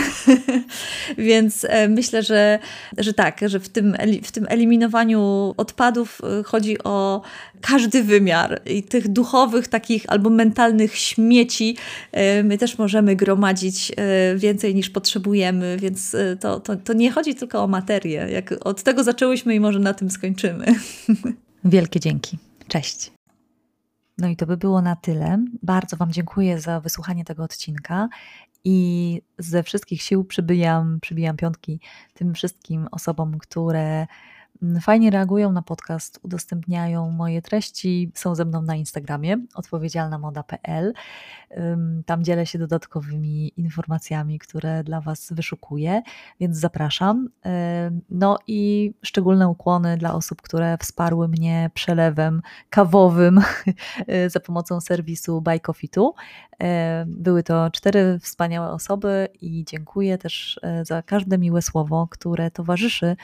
Więc 1.19 1.67
e, 1.69 1.89
myślę, 1.89 2.23
że, 2.23 2.59
że 2.99 3.15
tak, 3.15 3.41
że 3.47 3.61
w 3.61 3.69
tym, 3.69 3.97
w 4.23 4.33
tym 4.33 4.47
eliminowaniu 4.49 5.55
odpadów 5.57 6.21
e, 6.41 6.43
chodzi 6.43 6.83
o 6.85 7.23
każdy 7.61 8.03
wymiar 8.03 8.61
i 8.67 8.83
tych 8.83 9.09
duchowych, 9.09 9.69
takich 9.69 10.05
albo 10.09 10.31
mentalnych 10.31 10.97
śmieci 10.97 11.77
e, 12.13 12.43
my 12.43 12.59
też 12.59 12.79
możemy 12.79 13.17
gromadzić 13.17 13.93
więcej 14.37 14.75
niż 14.75 14.91
potrzebujemy, 14.91 15.77
więc 15.81 16.17
to, 16.41 16.61
to, 16.61 16.77
to 16.77 16.93
nie 16.93 17.11
chodzi 17.11 17.35
tylko 17.35 17.65
o 17.65 17.67
materię. 17.67 18.27
Jak 18.31 18.55
od 18.61 18.83
tego 18.83 19.05
zaczęłyśmy 19.05 19.55
i 19.55 19.61
może 19.61 19.79
na 19.79 19.95
tym 19.95 20.11
skończymy. 20.11 20.67
Wielkie 21.65 22.01
dzięki. 22.01 22.39
Cześć. 22.69 23.11
No 24.23 24.29
i 24.29 24.37
to 24.37 24.47
by 24.47 24.57
było 24.57 24.83
na 24.83 24.97
tyle. 24.97 25.45
Bardzo 25.63 25.97
Wam 25.97 26.13
dziękuję 26.13 26.61
za 26.61 26.81
wysłuchanie 26.81 27.25
tego 27.25 27.45
odcinka 27.45 28.09
i 28.65 29.23
ze 29.39 29.63
wszystkich 29.63 30.03
sił 30.03 30.25
przybijam, 30.25 30.99
przybijam 31.01 31.37
piątki 31.37 31.81
tym 32.15 32.35
wszystkim 32.35 32.89
osobom, 32.91 33.39
które 33.39 34.07
fajnie 34.81 35.11
reagują 35.11 35.53
na 35.53 35.63
podcast, 35.63 36.21
udostępniają 36.23 37.11
moje 37.11 37.43
treści, 37.43 38.13
są 38.15 38.35
ze 38.35 38.45
mną 38.45 38.63
na 38.63 38.77
Instagramie 38.77 39.37
odpowiedzialnamoda.pl. 39.55 40.93
Tam 42.07 42.25
dzielę 42.25 42.47
się 42.47 42.59
dodatkowymi 42.59 43.53
informacjami, 43.57 44.39
które 44.39 44.85
dla 44.85 45.01
Was 45.01 45.33
wyszukuję, 45.33 46.03
więc 46.41 46.57
zapraszam. 46.57 47.29
No 48.11 48.39
i 48.47 48.93
szczególne 49.03 49.49
ukłony 49.49 49.97
dla 49.97 50.15
osób, 50.15 50.43
które 50.43 50.79
wsparły 50.79 51.29
mnie 51.29 51.71
przelewem 51.75 52.43
kawowym 52.71 53.41
za 54.35 54.41
pomocą 54.41 54.81
serwisu 54.81 55.41
Buy 55.41 55.61
Coffee 55.61 55.89
Były 57.07 57.43
to 57.43 57.71
cztery 57.71 58.19
wspaniałe 58.23 58.71
osoby 58.71 59.29
i 59.41 59.65
dziękuję 59.65 60.19
też 60.19 60.61
e, 60.63 60.85
za 60.85 61.03
każde 61.03 61.39
miłe 61.39 61.63
słowo, 61.63 62.09
które 62.11 62.51
towarzyszy 62.51 63.17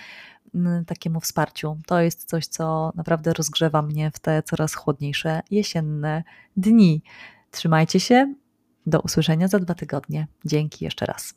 takiemu 0.87 1.21
wsparciu. 1.21 1.79
To 1.87 2.01
jest 2.01 2.25
coś, 2.25 2.47
co 2.47 2.93
naprawdę 2.95 3.33
rozgrzewa 3.33 3.83
mnie 3.83 4.11
w 4.15 4.19
te 4.19 4.43
coraz 4.43 4.75
chłodniejsze 4.75 5.41
jesienne 5.51 6.25
dni. 6.57 7.03
Trzymajcie 7.51 8.01
się. 8.01 8.35
Do 8.87 9.01
usłyszenia 9.01 9.49
za 9.49 9.59
dwa 9.59 9.75
tygodnie. 9.75 10.27
Dzięki 10.45 10.85
jeszcze 10.85 11.07
raz. 11.07 11.35